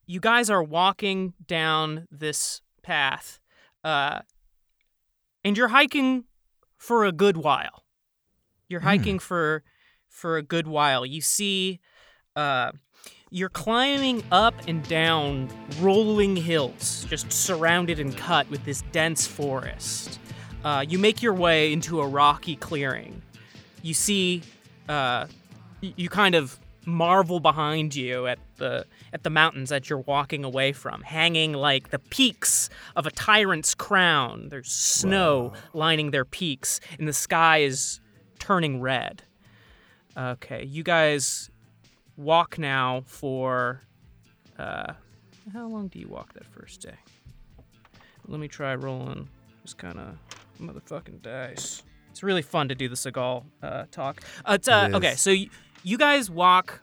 [0.07, 3.39] you guys are walking down this path.
[3.85, 4.21] Uh
[5.45, 6.25] and you're hiking
[6.77, 7.85] for a good while.
[8.69, 9.63] You're hiking for
[10.09, 11.07] for a good while.
[11.07, 11.81] You see
[12.35, 12.73] uh
[13.31, 15.49] you're climbing up and down
[15.81, 20.19] rolling hills, just surrounded and cut with this dense forest.
[20.65, 23.23] Uh, you make your way into a rocky clearing.
[23.83, 24.43] You see
[24.89, 25.27] uh,
[25.81, 30.73] you kind of marvel behind you at the at the mountains that you're walking away
[30.73, 34.49] from, hanging like the peaks of a tyrant's crown.
[34.49, 38.01] There's snow lining their peaks, and the sky is
[38.39, 39.23] turning red.
[40.17, 41.51] Okay, you guys
[42.17, 43.83] walk now for
[44.59, 44.95] uh,
[45.53, 46.97] how long do you walk that first day?
[48.27, 49.29] Let me try rolling
[49.63, 50.17] this kind of
[50.61, 51.83] motherfucking dice.
[52.11, 54.21] It's really fun to do the Seagal uh, talk.
[54.45, 55.49] Uh, it's, uh, okay, so you,
[55.83, 56.81] you guys walk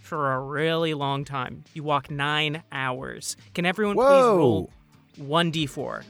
[0.00, 1.64] for a really long time.
[1.74, 3.36] You walk nine hours.
[3.54, 4.70] Can everyone please roll
[5.16, 6.02] one d4?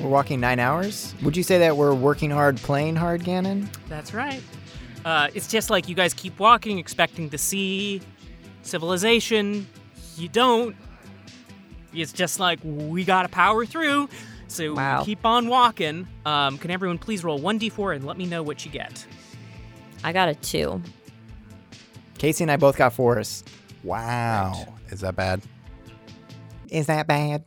[0.00, 1.14] We're walking nine hours.
[1.22, 3.68] Would you say that we're working hard, playing hard, Gannon?
[3.88, 4.40] That's right.
[5.04, 8.00] Uh, it's just like you guys keep walking, expecting to see
[8.62, 9.66] civilization.
[10.16, 10.76] You don't.
[11.92, 14.08] It's just like we gotta power through.
[14.46, 15.02] So Wow.
[15.04, 16.06] keep on walking.
[16.24, 19.04] Um, can everyone please roll 1d4 and let me know what you get?
[20.04, 20.82] I got a two.
[22.18, 23.44] Casey and I both got fours.
[23.82, 24.74] Wow.
[24.90, 25.40] Is that bad?
[26.70, 27.44] Is that bad?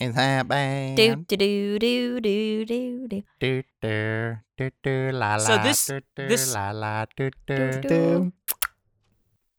[0.00, 0.96] Is that bad?
[0.96, 3.22] Do do do do do do do.
[3.40, 7.80] Do, do, do, do, la, So this- do, do, this- la, la, do, do.
[7.80, 8.32] Do.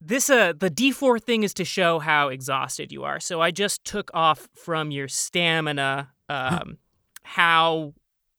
[0.01, 3.19] This uh the D4 thing is to show how exhausted you are.
[3.19, 6.77] So I just took off from your stamina um
[7.23, 7.93] how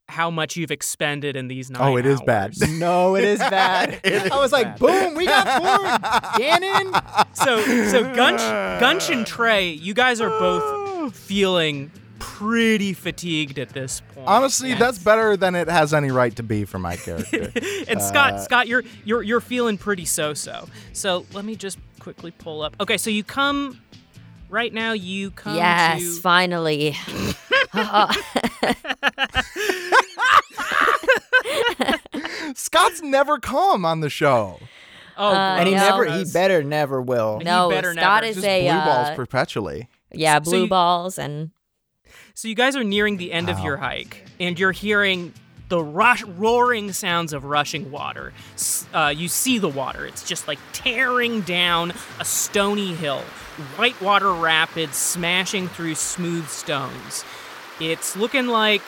[0.09, 2.55] how much you've expended in these nine Oh, it is bad.
[2.71, 4.01] No, it is bad.
[4.05, 4.79] It I was is like, bad.
[4.79, 6.39] boom, we got four.
[6.39, 6.93] Gannon.
[7.35, 8.41] So so Gunch
[8.81, 14.27] Gunch and Trey, you guys are both feeling pretty fatigued at this point.
[14.27, 17.51] Honestly, that's better than it has any right to be for my character.
[17.89, 20.69] and Scott, Uh, Scott, you're you're you're feeling pretty so-so.
[20.93, 22.77] So let me just quickly pull up.
[22.81, 23.81] Okay, so you come
[24.49, 24.93] right now.
[24.93, 25.57] You come.
[25.57, 26.97] Yes, to- finally.
[32.55, 34.59] Scott's never come on the show.
[35.17, 35.81] Oh, Uh, And he no.
[35.81, 37.41] never, he better never will.
[37.43, 38.27] no, better Scott never.
[38.27, 39.89] is Just a blue balls uh, perpetually.
[40.13, 41.51] yeah, So blue you- balls and
[42.35, 45.33] So you guys are nearing the end of your hike, and you're hearing
[45.69, 48.33] the rush, roaring sounds of rushing water.
[48.55, 53.23] S- Uh, you see the water; it's just like tearing down a stony hill,
[53.77, 57.25] whitewater rapids smashing through smooth stones.
[57.81, 58.83] It's looking like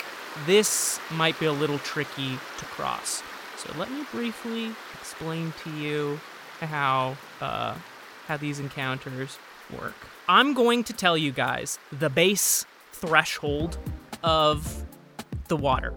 [0.47, 3.23] this might be a little tricky to cross.
[3.57, 6.21] So let me briefly explain to you
[6.61, 7.75] how uh,
[8.27, 9.39] how these encounters
[9.79, 9.95] work.
[10.29, 13.79] I'm going to tell you guys the base threshold
[14.23, 14.85] of
[15.49, 15.95] the water.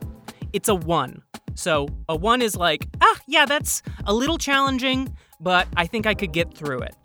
[0.53, 1.21] It's a one.
[1.55, 6.13] So a one is like, ah, yeah, that's a little challenging, but I think I
[6.13, 6.95] could get through it.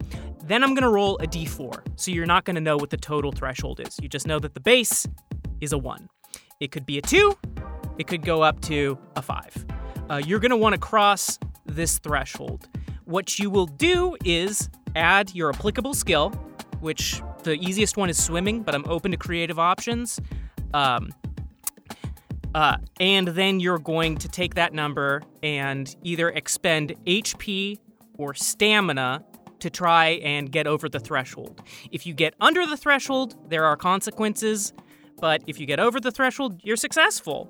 [0.45, 1.83] Then I'm gonna roll a d4.
[1.97, 3.99] So you're not gonna know what the total threshold is.
[4.01, 5.07] You just know that the base
[5.61, 6.09] is a one.
[6.61, 7.37] It could be a two,
[7.99, 9.65] it could go up to a five.
[10.09, 12.69] Uh, you're gonna wanna cross this threshold.
[13.05, 16.31] What you will do is add your applicable skill,
[16.81, 20.21] which the easiest one is swimming, but I'm open to creative options.
[20.75, 21.11] Um,
[22.55, 27.79] uh, and then you're going to take that number and either expend HP
[28.17, 29.23] or stamina
[29.61, 31.63] to try and get over the threshold.
[31.91, 34.73] If you get under the threshold, there are consequences,
[35.21, 37.49] but if you get over the threshold, you're successful.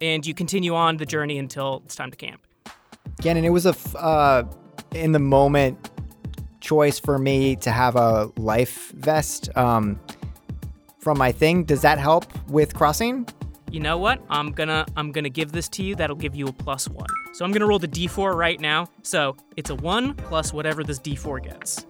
[0.00, 2.46] And you continue on the journey until it's time to camp.
[3.20, 4.44] Gannon, it was a f- uh,
[4.92, 5.90] in the moment
[6.60, 10.00] choice for me to have a life vest um,
[10.98, 11.64] from my thing.
[11.64, 13.26] Does that help with crossing?
[13.70, 14.20] You know what?
[14.28, 15.94] I'm gonna I'm gonna give this to you.
[15.94, 17.06] That'll give you a plus one.
[17.34, 18.88] So I'm gonna roll the d4 right now.
[19.02, 21.86] So it's a one plus whatever this d4 gets.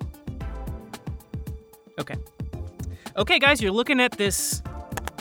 [1.99, 2.17] Okay.
[3.17, 4.63] Okay, guys, you're looking at this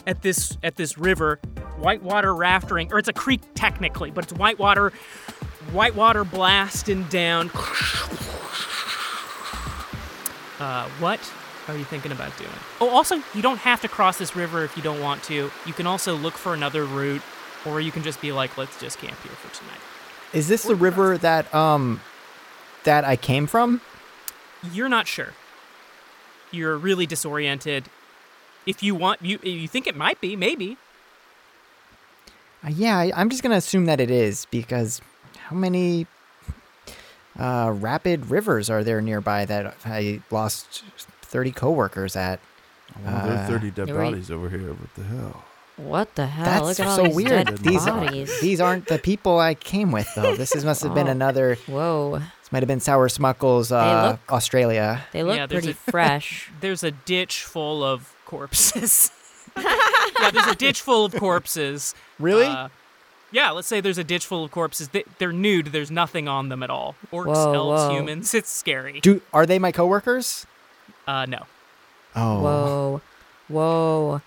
[0.08, 1.40] at this at this river,
[1.78, 4.92] whitewater rafting, or it's a creek technically, but it's whitewater
[5.72, 7.50] whitewater blasting down.
[10.60, 11.20] Uh, what
[11.68, 12.50] are you thinking about doing?
[12.82, 15.52] Oh, also, you don't have to cross this river if you don't want to.
[15.66, 17.22] You can also look for another route,
[17.66, 19.80] or you can just be like, let's just camp here for tonight.
[20.34, 22.02] Is this the river that um
[22.84, 23.82] that I came from?
[24.74, 25.34] You're not sure.
[26.52, 27.90] You're really disoriented.
[28.66, 30.78] If you want, you you think it might be, maybe.
[32.64, 35.02] Uh, yeah, I, I'm just gonna assume that it is because
[35.38, 36.08] how many
[37.38, 40.84] uh, rapid rivers are there nearby that I lost
[41.22, 42.40] 30 coworkers at?
[43.06, 44.12] Well, there Uh, are 30 dead you're right.
[44.12, 44.74] bodies over here.
[44.74, 45.44] What the hell?
[45.78, 46.46] what the hell?
[46.66, 47.48] That's Look at all so these weird.
[47.48, 48.42] dead These bodies.
[48.42, 50.36] these aren't the people I came with though.
[50.36, 51.12] This is, must have been Oh.
[51.12, 51.56] another.
[51.68, 55.06] Whoa, This might have been Sour Smuckles, uh, look- Australia.
[55.14, 56.52] they look Yeah, pretty a- fresh.
[56.60, 59.12] There's a ditch full of corpses.
[59.58, 61.96] yeah, there's a ditch full of corpses.
[62.20, 62.46] Really?
[62.46, 62.70] Uh,
[63.32, 64.90] yeah, let's say there's a ditch full of corpses.
[64.90, 65.68] They, they're nude.
[65.68, 66.96] There's nothing on them at all.
[67.12, 67.92] Orcs, Whoa, elves, whoa.
[67.96, 68.34] humans.
[68.34, 69.00] It's scary.
[69.02, 70.46] Do are they my coworkers?
[71.08, 71.46] Uh, no.
[72.16, 73.02] Oh, Whoa,
[73.48, 74.22] whoa.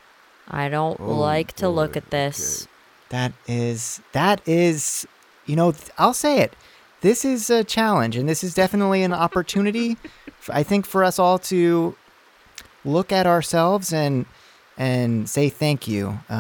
[0.49, 2.67] I don't Oh, like to look at this.
[3.11, 5.07] that is that is,
[5.47, 6.55] you know, I'll say it.
[7.01, 9.97] This is a challenge, and this is definitely an opportunity.
[10.49, 11.97] I think for us all to
[12.85, 14.27] look at ourselves and
[14.79, 16.33] and say thank you uh,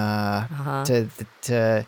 [0.51, 0.84] Uh-huh.
[0.84, 1.86] to the, to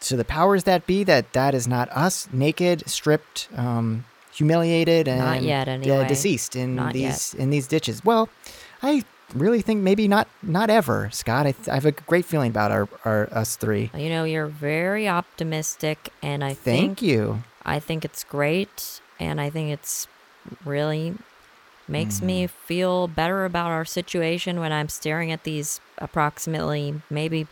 [0.00, 1.04] to the powers that be.
[1.04, 6.06] That that is not us, naked, stripped, um, humiliated, and Not yet, anyway.
[6.08, 8.04] deceased in Not these in these ditches.
[8.04, 8.28] Well,
[8.82, 11.46] I really think maybe not not ever, Scott.
[11.46, 13.90] I, th- I have a great feeling about our, our us three.
[13.94, 17.42] You know, you're very optimistic, and I Thank you.
[17.64, 20.06] I think it's great, and I think it's
[20.64, 21.14] really
[21.88, 27.46] makes me feel better about our situation when I'm staring at these approximately maybe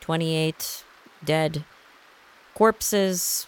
[0.00, 0.84] 28
[1.24, 1.64] dead
[2.54, 3.46] corpses.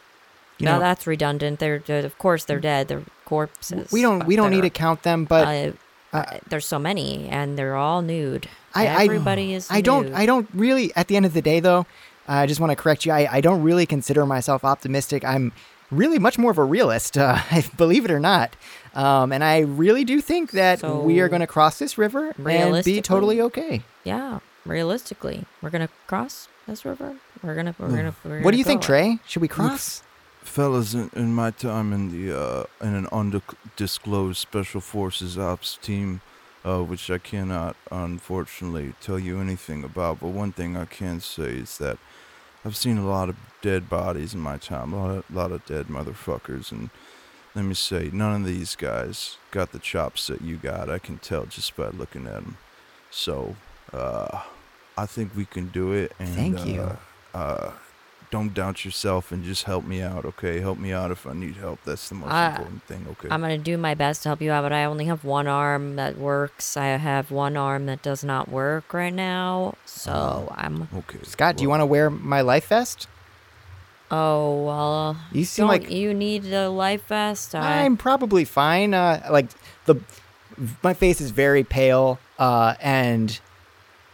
[0.58, 1.58] You no, know- that's redundant.
[1.58, 2.88] They're, they're- of course they're dead.
[2.88, 3.90] They're corpses.
[3.90, 5.74] We don't we don't need to count them, but
[6.12, 8.48] uh, uh, there's so many, and they're all nude.
[8.74, 9.68] I, I Everybody is.
[9.70, 10.12] I don't.
[10.12, 11.86] I don't really at the end of the day though,
[12.28, 13.12] I just want to correct you.
[13.12, 15.24] I, I don't really consider myself optimistic.
[15.24, 15.52] I'm
[15.92, 17.38] really much more of a realist, uh,
[17.76, 18.56] believe it or not.
[18.94, 22.84] Um, and I really do think that we are going to cross this river and
[22.84, 23.82] be totally okay.
[24.04, 27.16] Yeah, realistically, we're gonna cross this river.
[27.42, 27.74] We're gonna.
[27.78, 28.14] We're gonna.
[28.24, 28.86] We're What do you think, go.
[28.86, 29.18] Trey?
[29.26, 30.02] Should we cross?
[30.42, 36.20] Fellas, in, in my time in the uh, in an undisclosed special forces ops team,
[36.64, 41.56] uh, which I cannot unfortunately tell you anything about, but one thing I can say
[41.58, 41.98] is that
[42.64, 45.64] I've seen a lot of dead bodies in my time, a lot of, lot of
[45.64, 46.90] dead motherfuckers, and
[47.54, 50.90] let me say, none of these guys got the chops that you got.
[50.90, 52.56] I can tell just by looking at them.
[53.10, 53.56] So,
[53.92, 54.40] uh,
[54.96, 56.12] I think we can do it.
[56.18, 56.80] And, Thank you.
[56.80, 56.96] Uh,
[57.34, 57.72] uh,
[58.30, 60.60] don't doubt yourself and just help me out, okay?
[60.60, 61.80] Help me out if I need help.
[61.84, 63.28] That's the most I- important thing, okay?
[63.30, 65.96] I'm gonna do my best to help you out, but I only have one arm
[65.96, 66.76] that works.
[66.78, 70.88] I have one arm that does not work right now, so I'm.
[70.96, 71.18] okay.
[71.24, 73.06] Scott, do you want to wear my life vest?
[74.14, 75.16] Oh well.
[75.32, 77.54] You seem like you need a life vest?
[77.54, 78.92] I, I'm probably fine.
[78.92, 79.48] Uh, like
[79.86, 79.96] the
[80.82, 83.40] my face is very pale, uh, and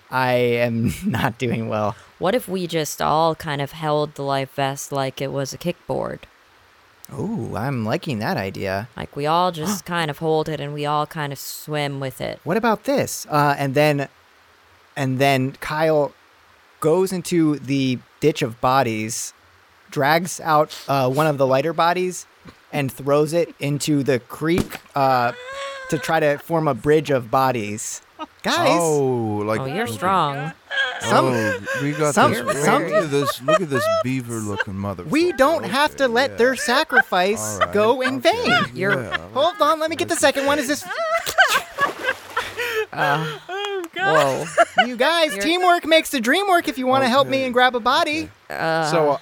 [0.08, 1.96] I am not doing well.
[2.20, 5.58] What if we just all kind of held the life vest like it was a
[5.58, 6.20] kickboard?
[7.10, 8.88] Oh, I'm liking that idea.
[8.96, 12.20] Like we all just kind of hold it and we all kind of swim with
[12.20, 12.38] it.
[12.44, 13.26] What about this?
[13.28, 14.08] Uh, and then,
[14.96, 16.12] and then Kyle
[16.78, 19.32] goes into the ditch of bodies,
[19.90, 22.26] drags out uh, one of the lighter bodies,
[22.72, 25.32] and throws it into the creek uh,
[25.90, 28.02] to try to form a bridge of bodies.
[28.42, 30.52] Guys, Oh, like Oh, you're strong.
[31.00, 32.64] some oh, we got some- this.
[32.64, 33.42] some- look at this.
[33.42, 35.04] Look at this beaver-looking mother.
[35.04, 38.52] we don't have to let their sacrifice go in vain.
[38.74, 40.58] You're- Hold on, let me get the second one.
[40.58, 40.84] Is this
[42.92, 44.46] Oh god.
[44.76, 44.86] Whoa.
[44.86, 45.36] you guys?
[45.38, 46.68] Teamwork makes the dream work.
[46.68, 47.44] If you want to help me Okay.
[47.46, 49.18] and grab a body, so uh,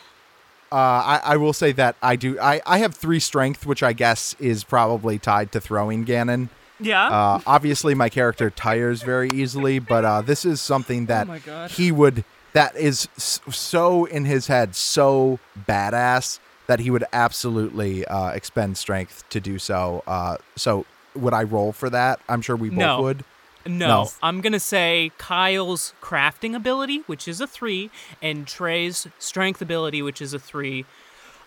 [0.75, 4.35] I, I will say that I do I, I have three strength, which I guess
[4.39, 6.49] is probably tied to throwing Gannon.
[6.81, 7.09] Yeah.
[7.09, 11.71] Uh, obviously, my character tires very easily, but uh, this is something that my God.
[11.71, 15.39] he would that is so in his head so
[15.69, 20.03] badass that he would absolutely uh, expend strength to do so.
[20.07, 22.19] Uh, so would I roll for that?
[22.29, 23.03] I'm sure we both No.
[23.03, 23.25] would.
[23.67, 24.11] No, No.
[24.23, 27.91] I'm gonna say Kyle's crafting ability, which is a three,
[28.23, 30.85] and Trey's strength ability, which is a three.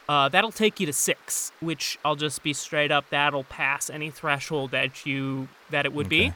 [0.07, 3.05] Uh, that'll take you to six, which I'll just be straight up.
[3.11, 6.34] That'll pass any threshold that you that it would be.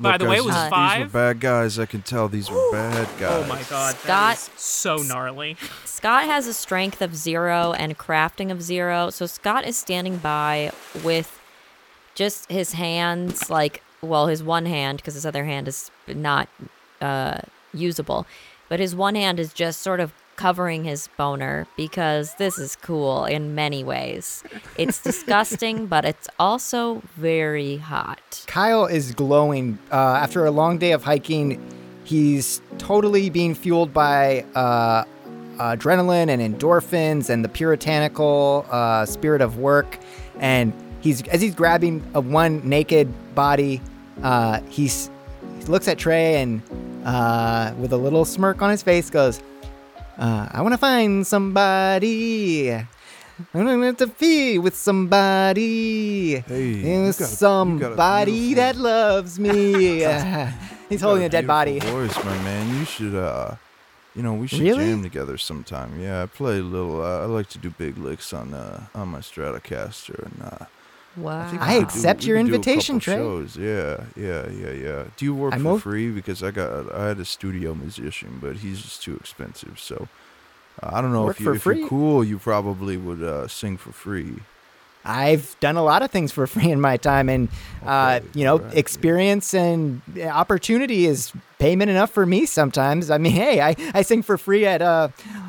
[0.00, 1.00] By Look, the way, it was these- These five.
[1.14, 1.78] were bad guys.
[1.78, 3.44] I can tell these were bad guys.
[3.44, 5.56] Oh my god, Scott- that is so gnarly.
[5.84, 9.10] Scott has a strength of zero and crafting of zero.
[9.10, 10.72] So Scott is standing by
[11.04, 11.40] with
[12.16, 16.48] just his hands, like, well, his one hand, because his other hand is not
[17.00, 17.40] uh,
[17.72, 18.26] usable,
[18.68, 23.24] but his one hand is just sort of covering his boner because this is cool
[23.24, 24.42] in many ways.
[24.76, 28.44] It's disgusting, but it's also very hot.
[28.46, 29.78] Kyle is glowing.
[29.92, 31.60] Uh, after a long day of hiking,
[32.04, 35.04] he's totally being fueled by uh,
[35.56, 39.98] adrenaline and endorphins and the puritanical uh, spirit of work.
[40.40, 43.80] And he's as he's grabbing a one naked body,
[44.22, 45.10] uh, he's,
[45.58, 46.62] he looks at Trey and
[47.04, 49.40] uh, with a little smirk on his face goes,
[50.18, 52.86] uh, "I want to find somebody." I'm
[53.52, 56.36] gonna have be with somebody.
[56.36, 56.74] Hey,
[57.18, 59.52] got a- a somebody that loves me.
[60.88, 61.80] He's holding got a dead body.
[61.80, 62.78] Voice, my man.
[62.78, 63.56] You should, uh,
[64.14, 64.84] you know, we should Really?
[64.86, 66.00] jam together sometime.
[66.00, 67.02] Yeah, I play a little.
[67.04, 70.64] Uh, I like to do big licks on uh, on my Stratocaster, and uh,
[71.16, 71.56] Wow.
[71.60, 73.16] I do- accept your do a invitation, Trey.
[73.16, 73.56] Shows.
[73.56, 75.04] Yeah, yeah, yeah, yeah.
[75.16, 76.10] Do you work I'm for free?
[76.10, 79.78] Because I got I had a studio musician, but he's just too expensive.
[79.78, 80.08] So
[80.82, 83.76] uh, I don't know Work if, you, if you're cool, you probably would uh, sing
[83.76, 84.36] for free.
[85.04, 87.48] I've done a lot of things for free in my time, and
[87.84, 88.78] uh, you know, alright, yeah.
[88.78, 92.46] experience and opportunity is payment enough for me.
[92.46, 95.08] Sometimes, I mean, hey, I, I sing for free at uh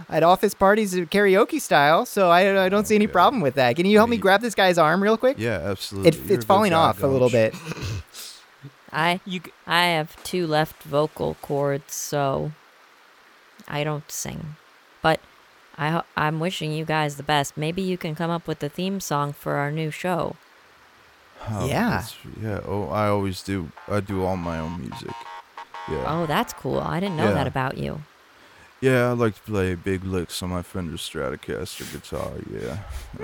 [0.09, 3.11] at office parties uh, karaoke style, so I, I don't see any Okay.
[3.13, 3.75] problem with that.
[3.75, 5.37] Can you help me grab this guy's arm real quick?
[5.39, 6.09] Yeah, absolutely.
[6.09, 7.51] It, it's falling off a little Gonch.
[7.53, 7.55] bit.
[8.91, 12.51] I You g- I have two left vocal cords, so
[13.67, 14.55] I don't sing.
[15.01, 15.19] But
[15.77, 17.57] I ho- I'm wishing you guys the best.
[17.57, 20.35] Maybe you can come up with the theme song for our new show.
[21.49, 22.03] Oh, Yeah.
[22.41, 22.61] Yeah.
[22.65, 23.71] Oh, I always do.
[23.87, 25.11] I do all my own music.
[25.89, 26.03] Yeah.
[26.07, 26.79] Oh, that's cool.
[26.79, 28.01] I didn't know that about you.
[28.81, 32.29] Yeah, I like to play big licks on my Fender Stratocaster guitar.
[32.51, 32.79] Yeah.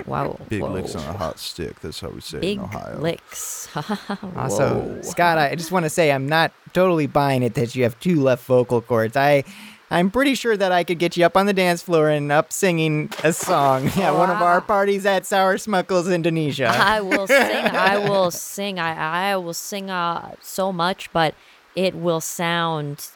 [0.06, 0.40] Wow.
[0.50, 0.72] Big whoa.
[0.72, 1.80] licks on a hot stick.
[1.82, 3.00] That's how we say Big it in Ohio.
[3.00, 3.68] licks.
[4.36, 8.00] Also, Scott, I just want to say I'm not totally buying it that you have
[8.00, 9.16] two left vocal cords.
[9.18, 9.44] I,
[9.92, 12.54] I'm pretty sure that I could get you up on the dance floor and up
[12.54, 16.68] singing a song at one of our parties at Sour Smuckles, Indonesia.
[16.74, 17.66] I will sing.
[17.66, 18.80] I will sing.
[18.80, 21.36] I I will sing uh, so much, but
[21.76, 23.10] it will sound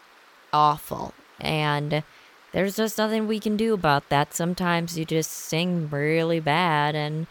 [0.52, 1.14] awful.
[1.40, 2.04] And
[2.52, 4.34] there's just nothing we can do about that.
[4.34, 7.28] Sometimes you just sing really bad, and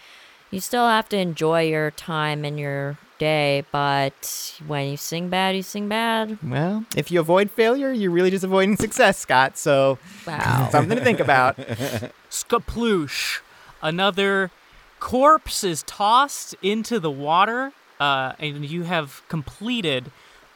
[0.50, 3.64] you still have to enjoy your time and your day.
[3.72, 6.38] But when you sing bad, you sing bad.
[6.42, 9.56] Well, if you avoid failure, you're really just avoiding success, Scott.
[9.58, 10.68] So Wow.
[10.70, 11.56] something to think about.
[12.30, 13.40] Skaploosh.
[13.82, 14.50] Another
[15.00, 20.10] corpse is tossed into the water, uh, and you have completed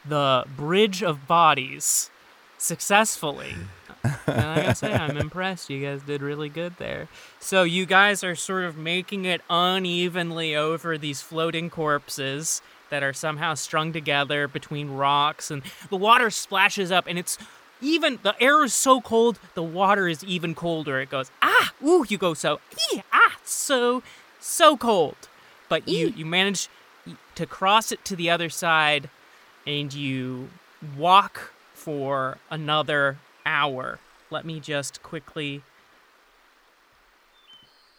[0.07, 2.09] the bridge of bodies
[2.57, 3.55] successfully.
[4.03, 5.69] And I gotta say, I'm impressed.
[5.69, 7.07] You guys did really good there.
[7.39, 13.13] So you guys are sort of making it unevenly over these floating corpses that are
[13.13, 17.37] somehow strung together between rocks, and the water splashes up, and it's
[17.81, 20.99] even the air is so cold, the water is even colder.
[20.99, 22.59] It goes ah, ooh, you go so
[22.91, 24.01] ee, ah, so
[24.39, 25.29] so cold,
[25.67, 26.67] but you you manage
[27.35, 29.09] to cross it to the other side,
[29.67, 30.49] and you
[30.97, 33.99] walk for another hour.
[34.31, 35.63] Let me just quickly.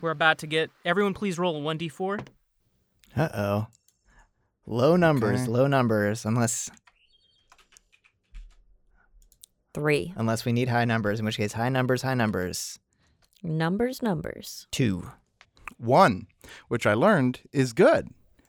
[0.01, 1.15] We're about to get everyone.
[1.15, 2.21] Please roll a one d four.
[3.17, 3.67] Uh oh.
[4.67, 5.51] Low numbers, Okay.
[5.51, 6.25] low numbers.
[6.25, 6.71] Unless
[9.73, 12.79] Three unless we need high numbers, in which case high numbers, high numbers.
[13.43, 14.67] numbers, numbers.
[14.73, 15.11] Two.
[15.79, 16.27] One,
[16.69, 18.09] which I learned is good.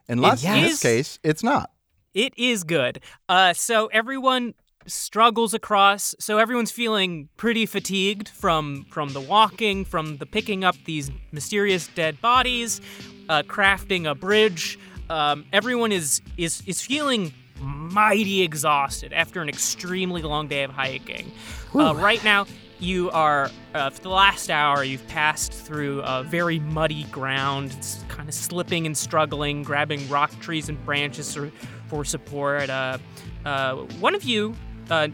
[0.10, 1.72] Unless in is- this case, it's not.
[2.14, 3.00] It is good.
[3.30, 4.54] Uh, so everyone
[4.88, 6.16] struggles across.
[6.20, 11.88] So everyone's feeling pretty fatigued from from the walking, from the picking up these mysterious
[11.88, 12.82] dead bodies,
[13.30, 14.80] uh, crafting a bridge.
[15.10, 21.32] Um, everyone is is is feeling mighty exhausted after an extremely long day of hiking.
[21.76, 22.46] Uh, right now,
[22.80, 24.84] you are uh, for the last hour.
[24.84, 27.76] You've passed through a very muddy ground.
[27.78, 31.52] It's kind of slipping and struggling, grabbing rock trees and branches for,
[31.88, 32.70] for support.
[32.70, 32.98] Uh,
[33.46, 34.56] uh, one of you,
[34.92, 35.08] uh,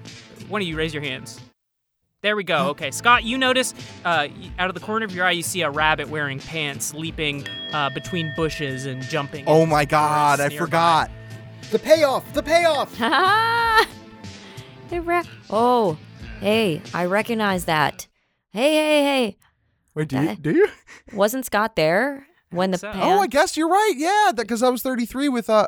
[0.50, 1.40] one of you, raise your hands.
[2.24, 2.70] There we go.
[2.70, 3.74] Okay, Scott, you notice
[4.04, 7.48] uh, out of the corner of your eye, you see a rabbit wearing pants leaping
[7.72, 9.46] uh, between bushes and jumping.
[9.48, 10.66] Oh my god, I nearby.
[10.66, 11.12] forgot.
[11.72, 12.34] The payoff!
[12.34, 12.98] The payoff!
[14.90, 15.98] Ha ra- Oh,
[16.40, 18.08] hey, I recognize that.
[18.52, 19.38] Hey, hey, hey.
[19.94, 20.26] Wait, do you?
[20.28, 20.68] That- Do you?
[21.14, 23.94] Wasn't Scott there when the So- pan- Oh, I guess you're right.
[23.96, 25.68] Yeah, because I was 33 with uh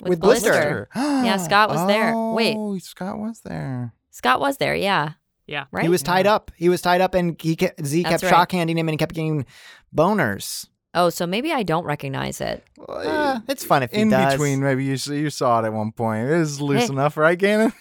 [0.00, 0.88] with, with Blister.
[0.94, 2.12] Yeah, Scott was there.
[2.16, 2.56] Wait.
[2.58, 3.92] Oh, Scott was there.
[4.10, 5.12] Scott was there, yeah.
[5.46, 5.64] Yeah.
[5.70, 5.82] Right?
[5.84, 6.50] He was tied up.
[6.56, 8.30] He was tied up, and he kept, Z That's kept right.
[8.30, 9.46] shock handing him, and he kept getting
[9.94, 10.66] boners.
[10.94, 12.64] Oh, so maybe I don't recognize it.
[12.88, 14.32] Uh, it's fun if he In does.
[14.34, 16.28] between, maybe you you saw it at one point.
[16.28, 16.92] It was loose Hey.
[16.92, 17.72] enough, right, Gannon?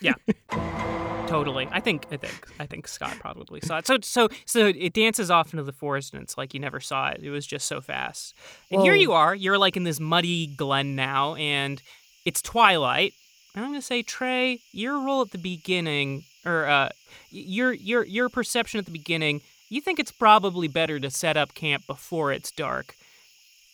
[1.26, 1.68] Totally.
[1.72, 3.86] I think I think I think Scott probably saw it.
[3.86, 7.08] So so so it dances off into the forest and it's like you never saw
[7.08, 7.20] it.
[7.22, 8.34] It was just so fast.
[8.70, 9.34] And here you are.
[9.34, 11.82] You're like in this muddy glen now and
[12.24, 13.12] it's twilight.
[13.54, 16.90] And I'm going to say Trey, your role at the beginning or uh
[17.30, 21.54] your your your perception at the beginning, you think it's probably better to set up
[21.54, 22.94] camp before it's dark.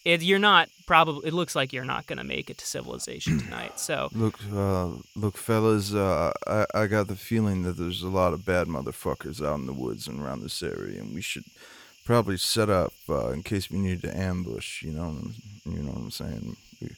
[0.04, 3.38] It, you're not probably it looks like you're not going to make it to civilization
[3.38, 3.78] tonight.
[3.78, 5.94] So Look, uh, look, fellas.
[5.94, 9.66] Uh, I, I got the feeling that there's a lot of bad motherfuckers out in
[9.66, 11.44] the woods and around this area, and we should
[12.04, 14.82] probably set up uh, in case we need to ambush.
[14.82, 15.16] You know,
[15.64, 16.56] you know what I'm saying?
[16.80, 16.88] We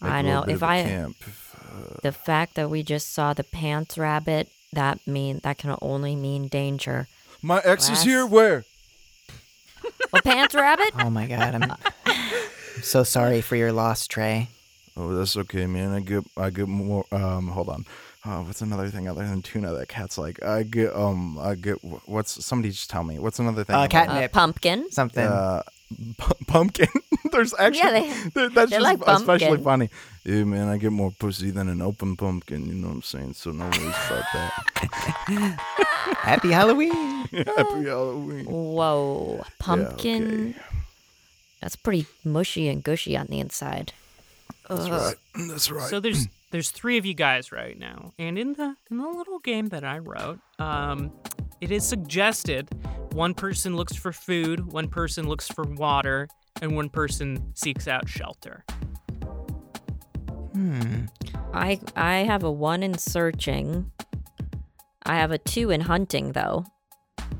[0.00, 1.16] make I a know, if I a I- camp.
[1.60, 6.14] Uh, The fact that we just saw the pants rabbit, that mean that can only
[6.14, 7.08] mean danger.
[7.42, 8.24] my ex is here.
[8.24, 8.64] Where?
[10.12, 10.90] A pants rabbit?
[10.98, 11.72] Oh my god, I'm,
[12.06, 14.48] I'm so sorry for your loss, Trey.
[14.96, 15.92] Oh, that's okay, man.
[15.92, 17.04] I get, I get more.
[17.12, 17.86] Um, hold on.
[18.24, 20.42] Uh, what's another thing other than tuna that cat's like?
[20.42, 21.76] I get, um, I get.
[22.06, 23.18] what's somebody just tell me?
[23.18, 23.76] What's another thing?
[23.76, 24.32] Uh, about- cat- A Nip.
[24.32, 24.90] pumpkin.
[24.90, 25.26] Something.
[25.26, 25.62] Uh,
[26.18, 26.88] pu- pumpkin.
[27.32, 29.90] There's actually they- there- that's just like especially funny.
[30.24, 32.66] Yeah, man, I get more pussy than an open pumpkin.
[32.66, 33.34] You know what I'm saying?
[33.34, 34.52] So no worries about that.
[36.18, 36.92] Happy Halloween.
[37.32, 38.44] Happy Halloween.
[38.44, 39.42] Whoa.
[39.58, 40.54] Pumpkin.
[41.60, 43.92] That's pretty mushy and gushy on the inside.
[44.68, 45.14] That's right.
[45.48, 45.88] That's right.
[45.90, 49.38] So there's there's three of you guys right now, and in the in the little
[49.40, 51.12] game that I wrote, um,
[51.60, 52.68] it is suggested
[53.12, 56.28] one person looks for food, one person looks for water,
[56.62, 58.64] and one person seeks out shelter.
[60.52, 61.06] Hmm.
[61.52, 63.90] I I have a one in searching.
[65.04, 66.64] I have a two in hunting though.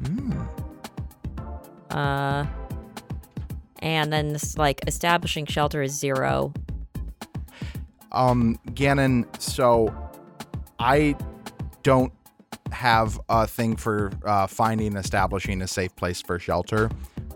[0.05, 0.43] Hmm.
[1.91, 2.47] Uh
[3.81, 6.53] and then this like establishing shelter is zero.
[8.13, 9.95] Um, Gannon, so
[10.79, 11.17] I
[11.83, 12.13] don't
[12.73, 16.91] have a thing for uh, finding establishing a safe place for shelter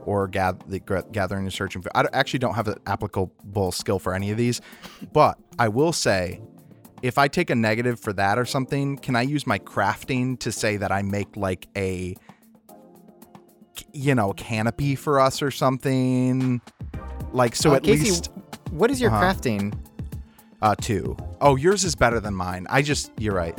[0.04, 1.82] or gath- the gra- gathering and searching.
[1.82, 4.60] For, I actually don't have an applicable skill for any of these,
[5.12, 6.40] but I will say
[7.02, 10.50] if I take a negative for that or something, can I use my crafting to
[10.52, 12.14] say that I make like a
[13.92, 16.60] you know canopy for us or something
[17.32, 18.30] like so Uh, at Casey, least
[18.70, 19.22] what is your Uh-huh.
[19.32, 19.74] crafting?
[20.62, 21.16] uh two.
[21.40, 22.66] Oh, yours is better than mine.
[22.70, 23.56] I just you're right.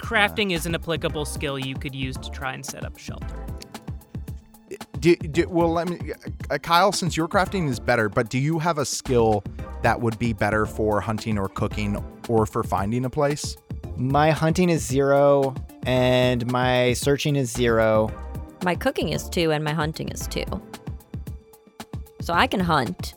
[0.00, 3.46] Crafting is an applicable skill you could use to try and set up shelter.
[4.98, 6.12] Do, do, well, let me,
[6.50, 6.92] uh, Kyle.
[6.92, 9.42] Since your crafting is better, but do you have a skill
[9.82, 13.56] that would be better for hunting or cooking or for finding a place?
[13.96, 18.10] My hunting is zero, and my searching is zero.
[18.64, 20.44] My cooking is two and my hunting is two.
[22.20, 23.14] So I can hunt.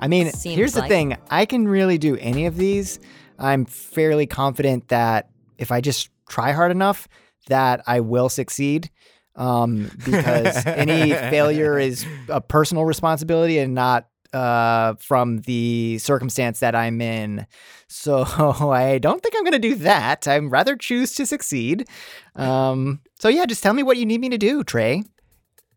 [0.00, 3.00] I mean, Seems here's the thing I can really do any of these.
[3.38, 7.08] I'm fairly confident that if I just try hard enough,
[7.48, 8.90] that I will succeed.
[9.36, 16.74] Um, because any failure is a personal responsibility and not uh, from the circumstance that
[16.74, 17.46] I'm in.
[17.86, 20.26] So I don't think I'm going to do that.
[20.26, 21.88] I'm rather choose to succeed.
[22.34, 25.04] Um, so yeah, just tell me what you need me to do, Trey.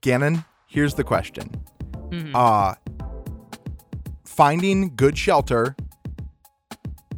[0.01, 1.49] Gannon, here's the question.
[2.09, 2.31] Mhm.
[2.35, 2.75] Uh
[4.25, 5.75] finding good shelter.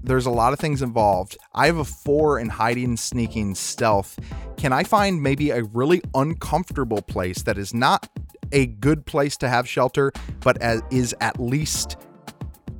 [0.03, 1.37] There's a lot of things involved.
[1.53, 4.19] I have a four in hiding, sneaking, stealth.
[4.57, 8.09] Can I find maybe a really uncomfortable place that is not
[8.51, 11.95] a good place to have shelter, but as, is at least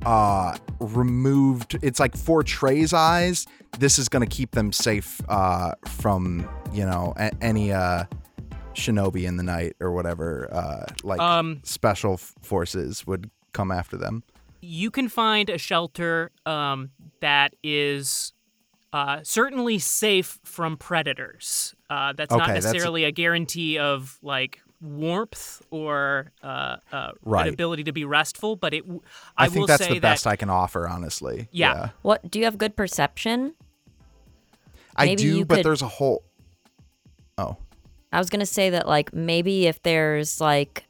[0.04, 1.78] uh removed?
[1.82, 3.46] It's like for Trey's eyes.
[3.78, 8.04] This is going to keep them safe uh from you know a- any uh
[8.74, 13.96] shinobi in the night or whatever uh like Um, special f- forces would come after
[13.96, 14.24] them.
[14.60, 16.90] you can find a shelter um,
[17.24, 18.32] that is
[18.92, 21.74] uh, certainly safe from predators.
[21.88, 27.48] Uh, that's not Okay, that's- necessarily a guarantee of like warmth or uh, uh, Right.
[27.48, 28.82] an ability to be restful, but it.
[28.82, 29.00] w-
[29.38, 31.48] I, I, think will that's say the best that I can offer, honestly.
[31.50, 31.88] Yeah.
[32.02, 33.54] What do you have good perception?
[34.94, 36.22] I Maybe do, but could- there's a whole.
[37.38, 37.56] Oh,
[38.12, 40.84] I was gonna say that like maybe if there's like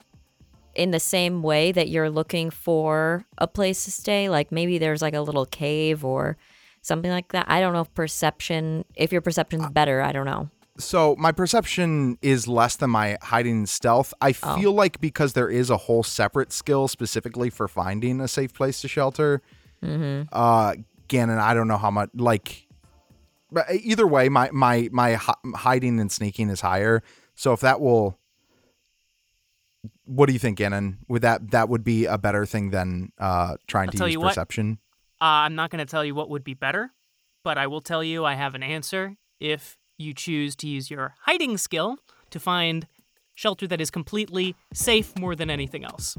[0.76, 5.02] in the same way that you're looking for a place to stay, like maybe there's
[5.02, 6.36] like a little cave or
[6.82, 7.46] something like that.
[7.48, 10.50] I don't know if perception if your perception's better, I don't know.
[10.76, 14.12] so my perception is less than my hiding and stealth.
[14.20, 14.56] I Oh.
[14.56, 18.80] feel like because there is a whole separate skill specifically for finding a safe place
[18.80, 19.40] to shelter.
[19.84, 20.28] Mm-hmm.
[20.32, 20.74] Uh,
[21.06, 22.10] Gannon, I don't know how much.
[22.14, 22.66] Like,
[23.52, 25.18] but either way, my my my
[25.54, 27.02] hiding and sneaking is higher.
[27.36, 28.18] So if that will.
[30.04, 30.98] What do you think, Gannon?
[31.08, 34.14] Would that that would be a better thing than uh, trying I'll to tell use
[34.14, 34.28] you what.
[34.30, 34.78] perception?
[35.20, 36.90] Uh, I'm not going to tell you what would be better,
[37.42, 41.14] but I will tell you I have an answer if you choose to use your
[41.22, 41.98] hiding skill
[42.30, 42.86] to find
[43.34, 46.16] shelter that is completely safe more than anything else.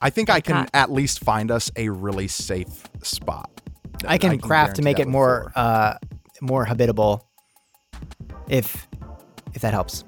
[0.00, 0.68] I think I can Okay.
[0.74, 3.50] at least find us a really safe spot.
[4.06, 5.94] I can craft to make it more uh,
[6.40, 7.28] more habitable.
[8.48, 8.88] If
[9.54, 10.04] if that helps.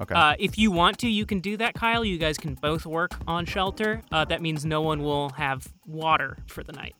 [0.00, 0.14] Okay.
[0.14, 2.04] Uh, if you want to, you can do that, Kyle.
[2.04, 4.00] You guys can both work on shelter.
[4.10, 6.94] Uh, that means no one will have water for the night.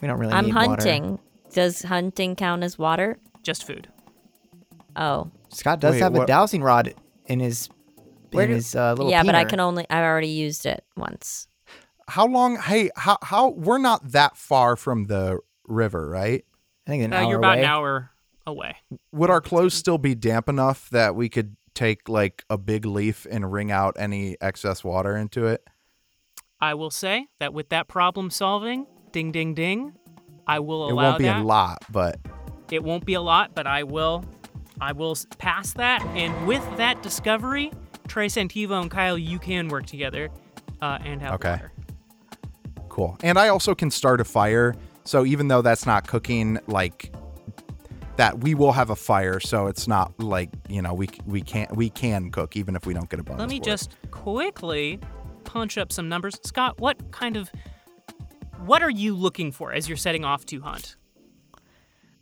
[0.00, 0.68] We don't really I'm need water.
[0.70, 1.18] hunting.
[1.52, 3.18] Does hunting count as water?
[3.42, 3.88] Just food.
[4.96, 5.30] Oh.
[5.50, 6.94] Scott does Wait, have a dowsing rod
[7.26, 7.68] in his
[8.32, 10.84] Where in do- his uh, little yeah, but I can only I already used it
[10.96, 11.46] once.
[12.08, 12.56] how long?
[12.56, 16.44] Hey, how how we're not that far from the river, right?
[16.86, 17.64] I think an Uh, hour you're about away.
[17.64, 18.10] an hour
[18.46, 18.76] away.
[19.12, 23.26] Would our clothes still be damp enough that we could take like a big leaf
[23.30, 25.66] and wring out any excess water into it?
[26.60, 29.94] I will say that with that problem solving, ding, ding, ding,
[30.46, 31.40] I will allow It won't be that.
[31.40, 32.18] a lot, but
[32.70, 34.24] It won't be a lot, but I will,
[34.80, 36.02] I will pass that.
[36.14, 37.72] And with that discovery,
[38.08, 40.30] Trey Santivo and Kyle, you can work together
[40.80, 41.50] uh, and have Okay.
[41.50, 41.72] water.
[42.88, 43.16] cool.
[43.22, 44.74] And I also can start a fire.
[45.04, 47.12] So even though that's not cooking, like
[48.16, 49.40] that, we will have a fire.
[49.40, 52.94] So it's not like you know we we can't we can cook even if we
[52.94, 53.40] don't get a bonus.
[53.40, 53.64] Let me for it.
[53.64, 55.00] just quickly
[55.44, 56.38] punch up some numbers.
[56.44, 57.50] Scott, what kind of
[58.64, 60.96] what are you looking for as you're setting off to hunt?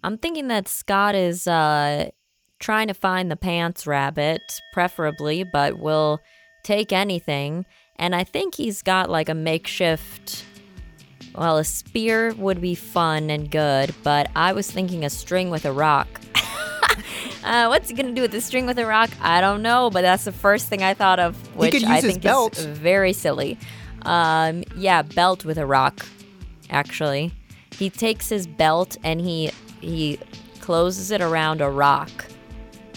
[0.04, 2.10] I'm thinking that Scott is uh,
[2.58, 6.20] trying to find the pants rabbit, preferably, but will
[6.64, 7.64] take anything.
[7.96, 10.44] And I think he's got like a makeshift.
[11.34, 15.64] Well, a spear would be fun and good, but I was thinking a string with
[15.64, 16.06] a rock.
[17.44, 19.10] uh, what's he gonna do with the string with a rock?
[19.20, 22.64] I don't know, but that's the first thing I thought of, which I think is
[22.66, 23.58] very silly.
[24.02, 26.04] Um, yeah, belt with a rock.
[26.68, 27.32] Actually,
[27.78, 30.18] he takes his belt and he he
[30.60, 32.10] closes it around a rock,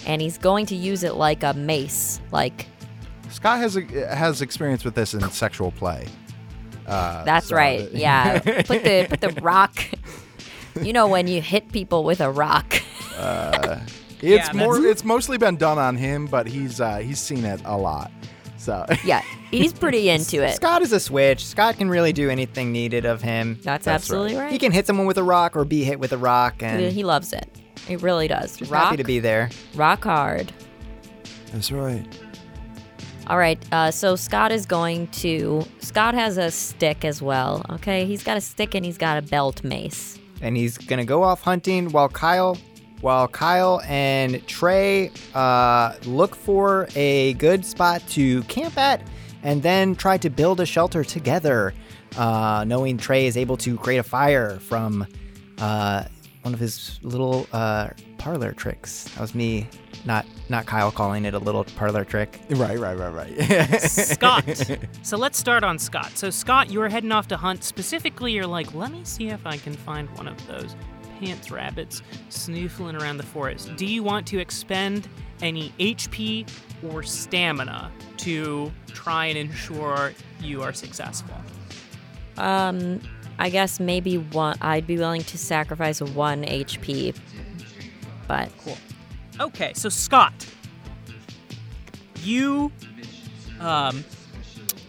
[0.06, 2.68] and he's going to use it like a mace, like
[3.30, 3.82] Scott has a,
[4.16, 6.08] has experience with this in sexual play.
[6.86, 7.90] Uh, That's so- right.
[7.92, 8.40] Yeah.
[8.66, 9.78] Put the put the rock.
[10.82, 12.82] You know when you hit people with a rock.
[14.22, 14.78] It's Yeah, more.
[14.86, 18.12] It's mostly been done on him, but he's uh, he's seen it a lot.
[18.58, 19.22] So Yeah,
[19.52, 20.56] he's pretty into it.
[20.56, 21.46] Scott is a switch.
[21.46, 23.56] Scott can really do anything needed of him.
[23.62, 24.52] That's, That's absolutely right.
[24.52, 27.04] He can hit someone with a rock or be hit with a rock, and He
[27.04, 27.48] loves it.
[27.88, 28.56] He really does.
[28.56, 29.50] he's rock, happy to be there.
[29.76, 30.52] rock hard.
[31.52, 32.06] That's right.
[33.28, 33.58] All right.
[33.72, 35.66] Uh, so Scott is going to.
[35.80, 37.66] Scott has a stick as well.
[37.72, 40.20] Okay, he's got a stick and he's got a belt mace.
[40.42, 42.58] and he's gonna go off hunting while Kyle,
[43.02, 49.02] while Kyle and Trey uh, look for a good spot to camp at,
[49.44, 51.74] and then try to build a shelter together.
[52.18, 55.06] Uh, knowing Trey is able to create a fire from
[55.60, 56.04] uh,
[56.46, 57.90] one of his little uh,
[58.20, 59.06] parlor tricks.
[59.16, 59.68] That was me,
[60.06, 62.40] not not Kyle calling it a little parlor trick.
[62.52, 63.82] right, right, right, right.
[63.82, 64.46] Scott.
[65.02, 66.12] so let's start on Scott.
[66.14, 67.64] So Scott, you are heading off to hunt.
[67.64, 70.76] Specifically, you're like, let me see if I can find one of those
[71.20, 73.76] pants rabbits snoofling around the forest.
[73.76, 75.10] Do you want to expend
[75.42, 76.48] any HP
[76.88, 81.36] or stamina to try and ensure you are successful?
[82.38, 83.02] Um,
[83.38, 84.58] I guess maybe one.
[84.62, 87.16] I'd be willing to sacrifice one HP,
[88.28, 88.78] but Cool.
[89.40, 90.34] Okay, so Scott,
[92.24, 92.72] you
[93.60, 94.04] um,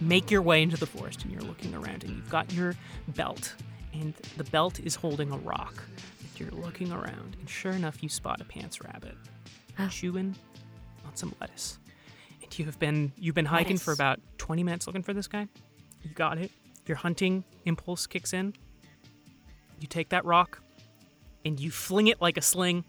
[0.00, 2.74] make your way into the forest and you're looking around and you've got your
[3.08, 3.54] belt
[3.92, 5.82] and the belt is holding a rock.
[6.20, 9.16] And you're looking around and sure enough, you spot a pants rabbit
[9.78, 9.88] Oh.
[9.90, 10.36] chewing
[11.04, 11.78] on some lettuce.
[12.42, 15.48] And you have been you've been hiking for about 20 minutes looking for this guy.
[16.02, 16.52] You got it.
[16.86, 18.54] Your hunting impulse kicks in.
[19.80, 20.60] You take that rock
[21.44, 22.84] and you fling it like a sling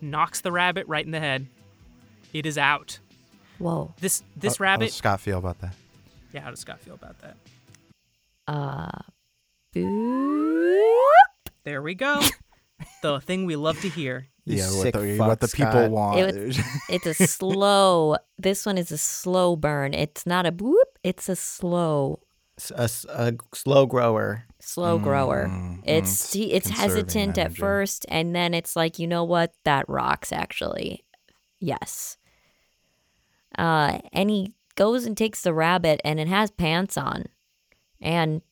[0.00, 1.46] knocks the rabbit right in the head.
[2.32, 2.98] It is out.
[3.58, 3.92] whoa.
[4.00, 5.74] This this How- How does Scott feel about that?
[6.32, 7.36] yeah, how does Scott feel about that?
[8.48, 9.02] Uh,
[9.74, 11.02] boop.
[11.64, 12.20] There we go.
[13.02, 14.26] the thing we love to hear.
[14.44, 15.90] You yeah, what the, fuck, what the people Scott.
[15.92, 16.18] want.
[16.18, 16.58] It
[16.88, 18.16] It's a slow.
[18.38, 19.94] this one is a slow burn.
[19.94, 20.74] It's not a boop.
[21.04, 22.20] It's a slow,
[22.58, 24.44] S- A, s- a slow grower.
[24.60, 25.48] slow grower.
[25.48, 29.24] Mm, It's mm, he, it's conserving hesitant at first, and then it's like, you know
[29.24, 29.52] what?
[29.64, 30.32] That rocks.
[30.32, 31.04] Actually,
[31.58, 32.16] yes.
[33.58, 37.24] Uh, and he goes and takes the rabbit, and it has pants on.
[38.00, 38.42] And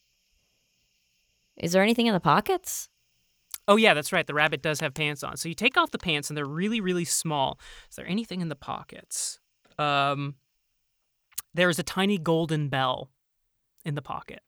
[1.56, 2.88] is there anything in the pockets?
[3.68, 4.26] Oh yeah, that's right.
[4.26, 5.36] The rabbit does have pants on.
[5.36, 7.58] So you take off the pants and they're really really small.
[7.88, 9.38] Is there anything in the pockets?
[9.78, 10.34] Um
[11.54, 13.10] there's a tiny golden bell
[13.84, 14.40] in the pocket.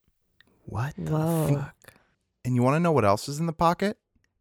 [0.64, 1.54] What the Whoa.
[1.54, 1.94] fuck?
[2.44, 3.96] And you want to know what else is in the pocket?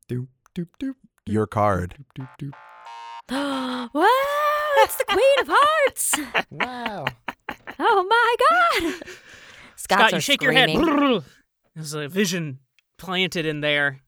[0.10, 0.96] Doop, doop, doop,
[1.26, 2.06] Your card.
[2.18, 2.54] doop, doop.
[3.30, 3.90] doop.
[3.94, 4.08] wow,
[4.84, 6.16] it's the Queen of Hearts!
[6.52, 7.06] Wow.
[7.80, 8.94] Oh my God!
[9.76, 10.82] Scots Scott, you shake screaming.
[10.82, 11.24] your head.
[11.76, 12.60] There's a vision
[12.98, 14.02] planted in there.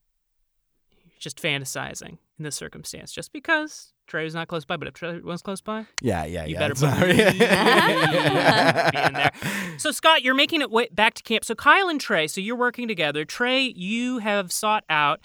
[1.20, 3.12] Just fantasizing in this circumstance.
[3.14, 6.46] Just because Trey was not close by, but if Trey was close by, Yeah, yeah,
[6.46, 6.68] You yeah.
[6.68, 7.10] better not- be
[9.08, 9.32] in there.
[9.78, 11.46] So Scott, you're making it way back to camp.
[11.46, 13.26] So Kyle and Trey, so you're working together.
[13.26, 15.20] Trey, you have sought out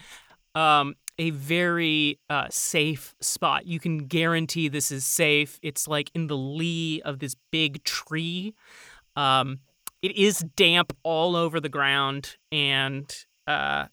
[0.54, 3.66] um, a very uh, safe spot.
[3.66, 5.58] You can guarantee this is safe.
[5.62, 8.54] It's like in the lee of this big tree.
[9.16, 9.60] Um,
[10.00, 13.12] it is damp all over the ground, and
[13.48, 13.86] uh,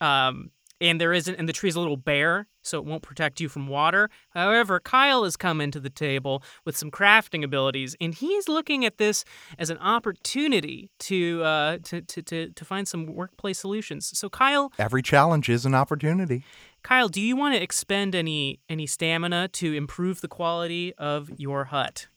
[0.00, 0.50] um,
[0.80, 3.66] and there isn't, and the tree's a little bare, so it won't protect you from
[3.66, 4.10] water.
[4.30, 8.98] However, Kyle has come into the table with some crafting abilities, and he's looking at
[8.98, 9.24] this
[9.58, 14.16] as an opportunity to uh, to, to to to find some workplace solutions.
[14.18, 16.44] So, Kyle, Every challenge is an opportunity.
[16.82, 21.66] Kyle, do you want to expend any any stamina to improve the quality of your
[21.66, 22.08] hut?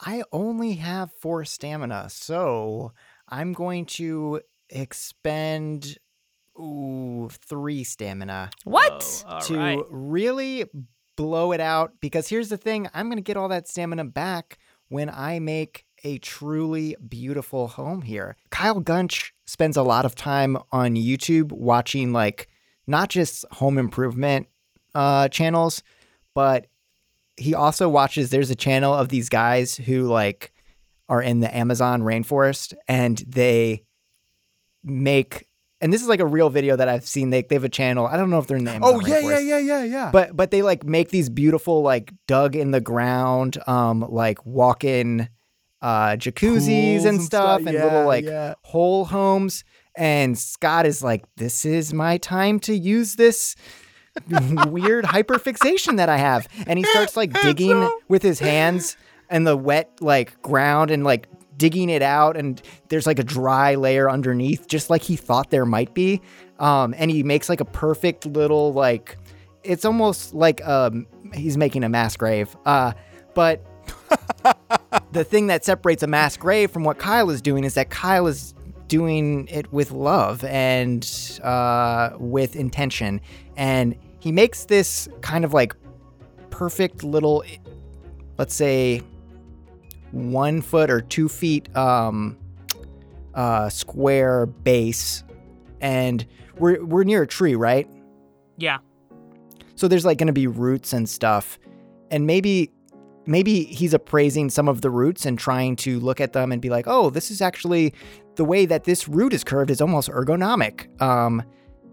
[0.00, 2.92] I only have four stamina, so
[3.28, 5.96] I'm going to expend
[6.58, 9.24] ooh three stamina What?
[9.28, 9.78] Oh, to right.
[9.90, 10.64] really
[11.16, 11.94] blow it out.
[12.00, 15.84] Because here's the thing: I'm going to get all that stamina back when I make
[16.04, 18.36] a truly beautiful home here.
[18.50, 22.48] Kyle Gunch spends a lot of time on YouTube watching like
[22.86, 24.46] not just home improvement
[24.94, 25.82] uh, channels,
[26.34, 26.66] but
[27.36, 28.30] he also watches.
[28.30, 30.52] There's a channel of these guys who like
[31.08, 33.84] are in the Amazon rainforest and they
[34.84, 35.48] make.
[35.86, 37.30] And this is like a real video that I've seen.
[37.30, 38.08] They, they have a channel.
[38.08, 40.10] I don't know if they're in the Amazon Oh yeah, yeah, yeah, yeah, yeah.
[40.10, 45.28] but but they like make these beautiful like dug in the ground um like walk-in
[45.82, 48.54] uh jacuzzis and and stuff and little like yeah.
[48.62, 49.62] whole homes
[49.96, 53.54] and Scott is like this is my time to use this
[54.66, 58.96] weird hyperfixation that I have and he starts like digging with his hands
[59.30, 63.74] and the wet like ground and like digging it out and there's like a dry
[63.74, 66.20] layer underneath just like he thought there might be
[66.58, 69.16] um and he makes like a perfect little like
[69.64, 72.92] it's almost like um he's making a mass grave uh
[73.34, 73.64] but
[75.12, 78.26] the thing that separates a mass grave from what Kyle is doing is that Kyle
[78.26, 78.54] is
[78.88, 83.20] doing it with love and uh, with intention.
[83.56, 85.74] And he makes this kind of like
[86.50, 87.44] perfect little,
[88.38, 89.02] let's say,
[90.16, 92.36] one foot or two feet um,
[93.34, 95.22] uh, square base.
[95.80, 96.26] And
[96.58, 97.88] we're, we're near a tree, right?
[98.56, 98.78] Yeah.
[99.74, 101.58] So there's like going to be roots and stuff.
[102.10, 102.70] And maybe
[103.26, 106.70] maybe he's appraising some of the roots and trying to look at them and be
[106.70, 107.92] like, "Oh, this is actually
[108.36, 111.42] the way that this root is curved is almost ergonomic." Um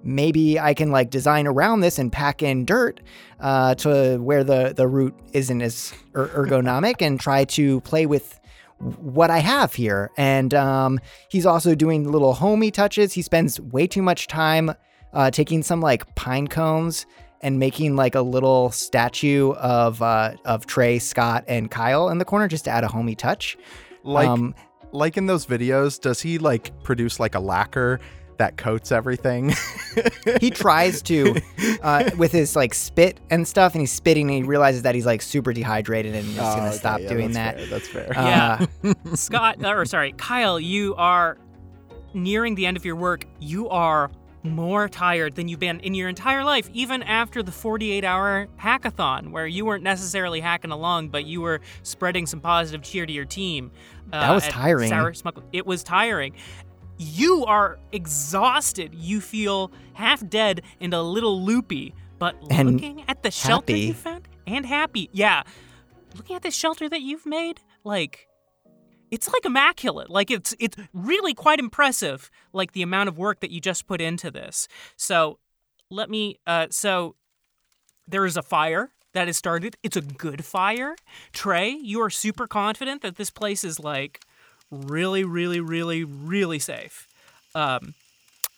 [0.03, 2.99] maybe I can like design around this and pack in dirt
[3.39, 8.39] uh, to where the the root isn't as er- ergonomic and try to play with
[8.79, 10.11] what I have here.
[10.17, 10.99] And um,
[11.29, 13.13] he's also doing little homey touches.
[13.13, 14.73] He spends way too much time
[15.13, 17.05] uh, taking some like pine cones
[17.41, 22.25] and making like a little statue of uh, of Trey, Scott, and Kyle in the
[22.25, 23.57] corner just to add a homey touch.
[24.03, 24.55] like um,
[24.91, 27.99] like in those videos, does he like produce like a lacquer
[28.37, 29.53] that coats everything?
[30.41, 31.35] he tries to
[31.81, 35.05] uh, with his like spit and stuff, and he's spitting, and he realizes that he's
[35.05, 37.57] like super dehydrated and he's Oh, gonna okay, stop yeah, doing that's
[37.87, 37.87] that.
[37.87, 38.17] fair, that's fair.
[38.17, 38.93] Uh, Yeah.
[39.15, 41.37] Scott, or sorry, Kyle, you are
[42.13, 43.25] nearing the end of your work.
[43.39, 44.11] You are
[44.45, 49.31] more tired than you've been in your entire life, even after the 48 hour hackathon,
[49.31, 53.23] where you weren't necessarily hacking along, but you were spreading some positive cheer to your
[53.23, 53.71] team.
[54.11, 54.89] Uh, That was tiring.
[54.89, 56.33] Sour Smuggle- It was tiring.
[56.97, 58.93] You are exhausted.
[58.93, 63.81] You feel half dead and a little loopy, but And looking at the shelter happy.
[63.87, 65.09] you found and happy.
[65.11, 65.43] Yeah.
[66.15, 68.27] Looking at this shelter that you've made, like
[69.11, 70.09] it's like immaculate.
[70.09, 73.99] Like it's it's really quite impressive like the amount of work that you just put
[74.01, 74.67] into this.
[74.95, 75.39] So,
[75.89, 77.15] let me uh so
[78.07, 79.75] there is a fire that has started.
[79.83, 80.95] It's a good fire.
[81.31, 84.21] Trey, you are super confident that this place is like
[84.73, 87.07] really really really really safe.
[87.55, 87.93] Um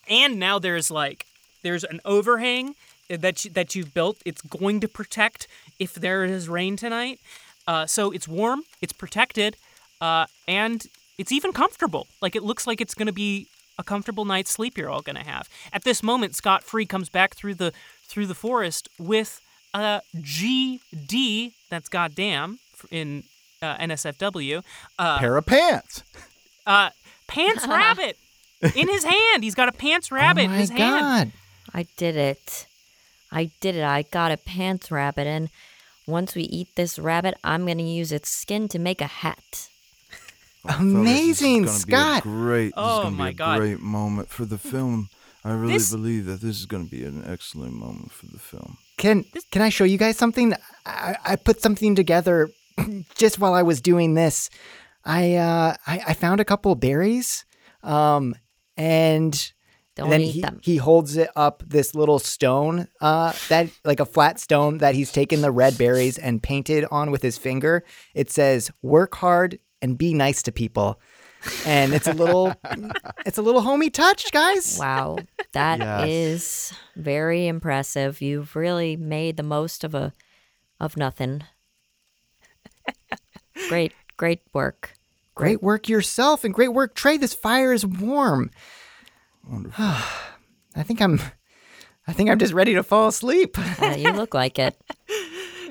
[0.07, 1.25] and now there's like
[1.63, 2.75] there's an overhang
[3.09, 4.17] that you, that you've built.
[4.25, 5.47] It's going to protect
[5.79, 7.19] if there is rain tonight.
[7.67, 9.57] Uh, so it's warm, it's protected,
[9.99, 10.85] uh, and
[11.17, 12.07] it's even comfortable.
[12.21, 13.47] Like it looks like it's going to be
[13.77, 15.49] a comfortable night's sleep you're all going to have.
[15.73, 17.73] At this moment, Scott Free comes back through the
[18.07, 19.41] through the forest with
[19.73, 21.53] a GD.
[21.69, 22.59] That's goddamn
[22.91, 23.23] in
[23.61, 24.63] uh, NSFW.
[24.99, 26.03] Uh, Pair of pants.
[26.65, 26.89] uh,
[27.27, 28.17] Pants Rabbit
[28.75, 29.43] in his hand.
[29.43, 31.31] He's got a Pants Rabbit oh in my his hand.
[31.73, 32.67] I did it.
[33.31, 33.83] I did it.
[33.83, 35.49] I got a pants rabbit, and
[36.07, 39.67] once we eat this rabbit, I'm gonna use its skin to make a hat.
[40.67, 42.23] Oh, fellas, this is Amazing, gonna Scott.
[42.23, 43.59] Be a great, Oh my be a God.
[43.59, 45.09] great moment for the film.
[45.43, 48.39] I really This- believe that this is going to be an excellent moment for the
[48.39, 48.77] film.
[48.97, 50.55] Can can I show you guys something?
[50.85, 52.49] I, I put something together
[53.15, 54.49] just while I was doing this.
[55.03, 57.45] I uh I, I found a couple berries,
[57.83, 58.35] um,
[58.75, 59.53] and
[59.95, 60.59] Don't then eat he, them.
[60.63, 65.11] he holds it up this little stone, uh, that like a flat stone that he's
[65.11, 67.83] taken the red berries and painted on with his finger.
[68.15, 70.99] It says "Work hard and be nice to people,"
[71.65, 72.59] and it's a little,
[73.27, 74.77] it's a little homey touch, guys.
[74.79, 75.19] Wow,
[75.53, 75.79] that
[76.09, 76.73] is Yes.
[76.95, 78.21] very impressive.
[78.21, 80.13] You've really made the most of a
[80.79, 81.43] of nothing.
[83.69, 84.93] Great, great work.
[85.33, 87.17] Great work yourself, and great work, Trey.
[87.17, 88.51] This fire is warm.
[89.47, 89.85] Wonderful.
[90.77, 91.19] I think I'm,
[92.07, 93.57] I think I'm just ready to fall asleep.
[93.81, 94.77] Uh, you look like it.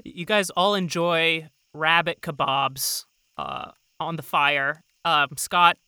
[0.07, 3.07] You guys all enjoy rabbit kebabs
[3.39, 4.83] uh, on the fire.
[5.03, 5.79] Um, Scott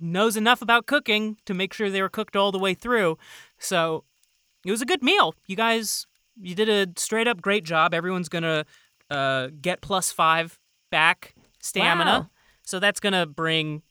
[0.00, 3.18] knows enough about cooking to make sure they were cooked all the way through.
[3.56, 4.02] So
[4.64, 5.34] it was a good meal.
[5.46, 6.06] You guys,
[6.40, 7.94] you did a straight up great job.
[7.94, 8.64] Everyone's gonna
[9.10, 10.58] uh, get plus five
[10.90, 12.10] back stamina.
[12.10, 12.30] Wow.
[12.62, 13.82] so that's gonna bring.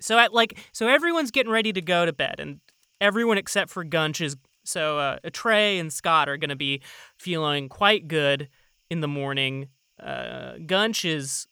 [0.00, 2.60] So at like so everyone's getting ready to go to bed, and
[3.00, 6.80] everyone except for Gunch is so uh, Trey and Scott are gonna be
[7.18, 8.48] feeling quite good
[8.90, 9.68] in the morning.
[10.02, 11.46] Uh, Gunch is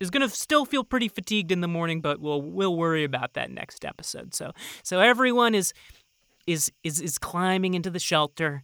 [0.00, 3.50] is gonna still feel pretty fatigued in the morning, but we'll we'll worry about that
[3.50, 4.34] next episode.
[4.34, 4.52] So
[4.82, 5.72] so everyone is
[6.46, 8.62] is is is climbing into the shelter.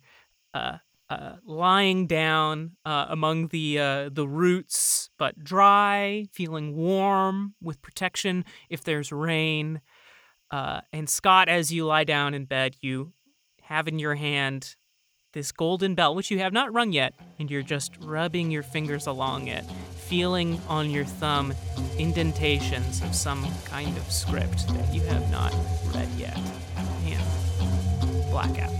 [0.52, 0.78] Uh,
[1.14, 8.44] uh, lying down uh, among the uh, the roots, but dry, feeling warm with protection
[8.68, 9.80] if there's rain.
[10.50, 13.12] Uh, and Scott, as you lie down in bed, you
[13.62, 14.76] have in your hand
[15.32, 19.06] this golden bell, which you have not rung yet, and you're just rubbing your fingers
[19.06, 19.64] along it,
[19.96, 21.54] feeling on your thumb
[21.98, 25.54] indentations of some kind of script that you have not
[25.94, 26.38] read yet.
[28.34, 28.73] Blackout.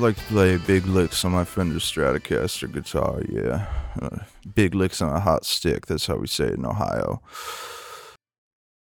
[0.00, 3.22] Like to play big licks on my Fender Stratocaster guitar.
[3.28, 3.66] Yeah,
[4.00, 4.24] uh,
[4.54, 5.86] big licks on a hot stick.
[5.86, 7.22] That's how we say it in Ohio.